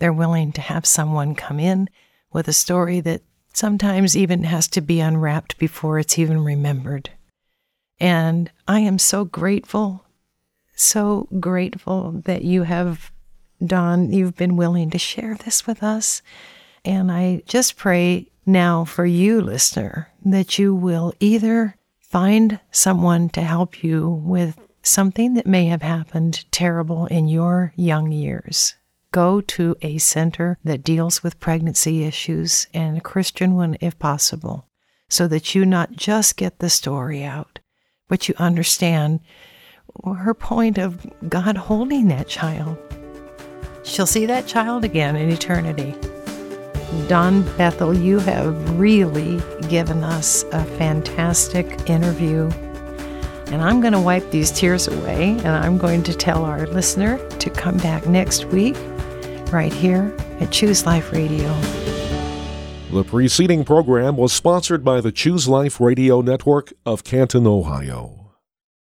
They're 0.00 0.12
willing 0.12 0.52
to 0.52 0.60
have 0.60 0.84
someone 0.84 1.34
come 1.34 1.58
in 1.58 1.88
with 2.30 2.46
a 2.46 2.52
story 2.52 3.00
that 3.00 3.22
sometimes 3.60 4.16
even 4.16 4.44
has 4.44 4.66
to 4.66 4.80
be 4.80 5.00
unwrapped 5.00 5.58
before 5.58 5.98
it's 5.98 6.18
even 6.18 6.42
remembered. 6.42 7.10
And 8.00 8.50
I 8.66 8.80
am 8.80 8.98
so 8.98 9.26
grateful, 9.26 10.06
so 10.74 11.28
grateful 11.38 12.22
that 12.24 12.42
you 12.42 12.62
have, 12.62 13.12
Dawn, 13.64 14.10
you've 14.12 14.34
been 14.34 14.56
willing 14.56 14.88
to 14.90 14.98
share 14.98 15.34
this 15.34 15.66
with 15.66 15.82
us. 15.82 16.22
And 16.86 17.12
I 17.12 17.42
just 17.44 17.76
pray 17.76 18.30
now 18.46 18.86
for 18.86 19.04
you, 19.04 19.42
listener, 19.42 20.08
that 20.24 20.58
you 20.58 20.74
will 20.74 21.12
either 21.20 21.76
find 22.00 22.60
someone 22.70 23.28
to 23.28 23.42
help 23.42 23.84
you 23.84 24.08
with 24.08 24.58
something 24.82 25.34
that 25.34 25.46
may 25.46 25.66
have 25.66 25.82
happened 25.82 26.50
terrible 26.50 27.04
in 27.06 27.28
your 27.28 27.74
young 27.76 28.10
years. 28.10 28.74
Go 29.12 29.40
to 29.40 29.76
a 29.82 29.98
center 29.98 30.58
that 30.62 30.84
deals 30.84 31.22
with 31.22 31.40
pregnancy 31.40 32.04
issues 32.04 32.68
and 32.72 32.96
a 32.96 33.00
Christian 33.00 33.54
one 33.56 33.76
if 33.80 33.98
possible, 33.98 34.68
so 35.08 35.26
that 35.26 35.52
you 35.54 35.66
not 35.66 35.92
just 35.92 36.36
get 36.36 36.60
the 36.60 36.70
story 36.70 37.24
out, 37.24 37.58
but 38.08 38.28
you 38.28 38.34
understand 38.38 39.18
her 40.04 40.34
point 40.34 40.78
of 40.78 41.04
God 41.28 41.56
holding 41.56 42.06
that 42.08 42.28
child. 42.28 42.78
She'll 43.82 44.06
see 44.06 44.26
that 44.26 44.46
child 44.46 44.84
again 44.84 45.16
in 45.16 45.30
eternity. 45.30 45.96
Dawn 47.08 47.42
Bethel, 47.56 47.96
you 47.96 48.20
have 48.20 48.78
really 48.78 49.40
given 49.68 50.04
us 50.04 50.44
a 50.52 50.64
fantastic 50.76 51.88
interview. 51.90 52.48
And 53.50 53.62
I'm 53.62 53.80
going 53.80 53.92
to 53.92 54.00
wipe 54.00 54.30
these 54.30 54.52
tears 54.52 54.86
away 54.86 55.30
and 55.30 55.48
I'm 55.48 55.78
going 55.78 56.04
to 56.04 56.14
tell 56.14 56.44
our 56.44 56.66
listener 56.68 57.18
to 57.38 57.50
come 57.50 57.76
back 57.78 58.06
next 58.06 58.44
week 58.46 58.76
right 59.52 59.72
here 59.72 60.14
at 60.40 60.50
Choose 60.50 60.86
Life 60.86 61.12
Radio. 61.12 61.48
The 62.90 63.04
preceding 63.04 63.64
program 63.64 64.16
was 64.16 64.32
sponsored 64.32 64.84
by 64.84 65.00
the 65.00 65.12
Choose 65.12 65.48
Life 65.48 65.80
Radio 65.80 66.20
Network 66.20 66.72
of 66.84 67.04
Canton, 67.04 67.46
Ohio. 67.46 68.19